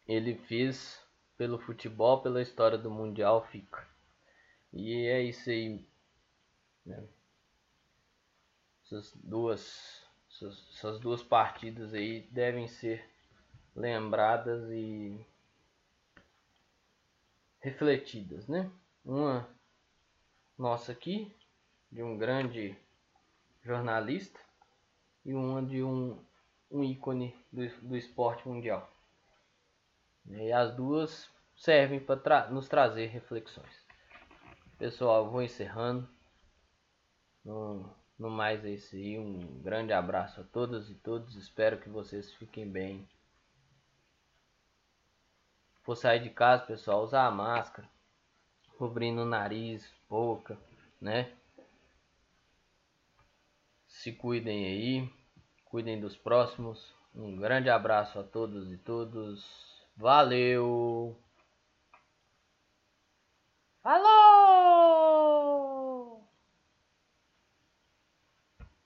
ele 0.08 0.36
fez 0.36 1.04
pelo 1.36 1.58
futebol, 1.58 2.22
pela 2.22 2.42
história 2.42 2.78
do 2.78 2.92
mundial 2.92 3.48
fica. 3.52 3.95
E 4.76 5.08
é 5.08 5.22
isso 5.24 5.50
aí. 5.50 5.84
Né? 6.86 7.04
Essas 8.84 9.12
duas 9.16 10.06
essas, 10.44 11.00
duas 11.00 11.24
partidas 11.24 11.94
aí 11.94 12.22
devem 12.32 12.68
ser 12.68 13.10
lembradas 13.76 14.70
e 14.70 15.26
refletidas, 17.62 18.48
né? 18.48 18.70
Uma 19.04 19.48
nossa 20.58 20.92
aqui 20.92 21.34
de 21.92 22.04
um 22.04 22.18
grande 22.18 22.78
jornalista 23.64 24.40
e 25.24 25.34
uma 25.34 25.64
de 25.64 25.82
um, 25.82 26.22
um 26.70 26.84
ícone 26.84 27.34
do, 27.52 27.68
do 27.82 27.96
esporte 27.96 28.48
mundial. 28.48 28.92
E 30.28 30.52
as 30.52 30.76
duas 30.76 31.30
servem 31.56 32.00
para 32.00 32.20
tra 32.20 32.50
nos 32.50 32.68
trazer 32.68 33.08
reflexões. 33.08 33.85
Pessoal, 34.78 35.30
vou 35.30 35.42
encerrando. 35.42 36.08
No, 37.44 37.90
no 38.20 38.30
mais 38.30 38.66
é 38.66 38.72
isso 38.72 38.96
aí. 38.96 39.18
Um 39.18 39.62
grande 39.62 39.94
abraço 39.94 40.42
a 40.42 40.44
todas 40.44 40.90
e 40.90 40.96
todos. 40.96 41.36
Espero 41.36 41.80
que 41.80 41.88
vocês 41.88 42.34
fiquem 42.34 42.70
bem. 42.70 43.08
For 45.84 45.96
sair 45.96 46.22
de 46.22 46.30
casa, 46.30 46.66
pessoal, 46.66 47.04
usar 47.04 47.26
a 47.26 47.32
máscara, 47.32 47.88
cobrindo 48.78 49.22
o 49.22 49.26
nariz, 49.26 49.90
boca, 50.10 50.58
né? 51.00 51.32
Se 53.88 54.12
cuidem 54.12 54.66
aí, 54.66 55.10
cuidem 55.64 56.00
dos 56.02 56.18
próximos. 56.18 56.94
Um 57.14 57.38
grande 57.38 57.70
abraço 57.70 58.20
a 58.20 58.24
todos 58.24 58.74
e 58.74 58.78
todos. 58.78 59.46
Valeu! 59.96 61.18
Falou! 63.82 64.15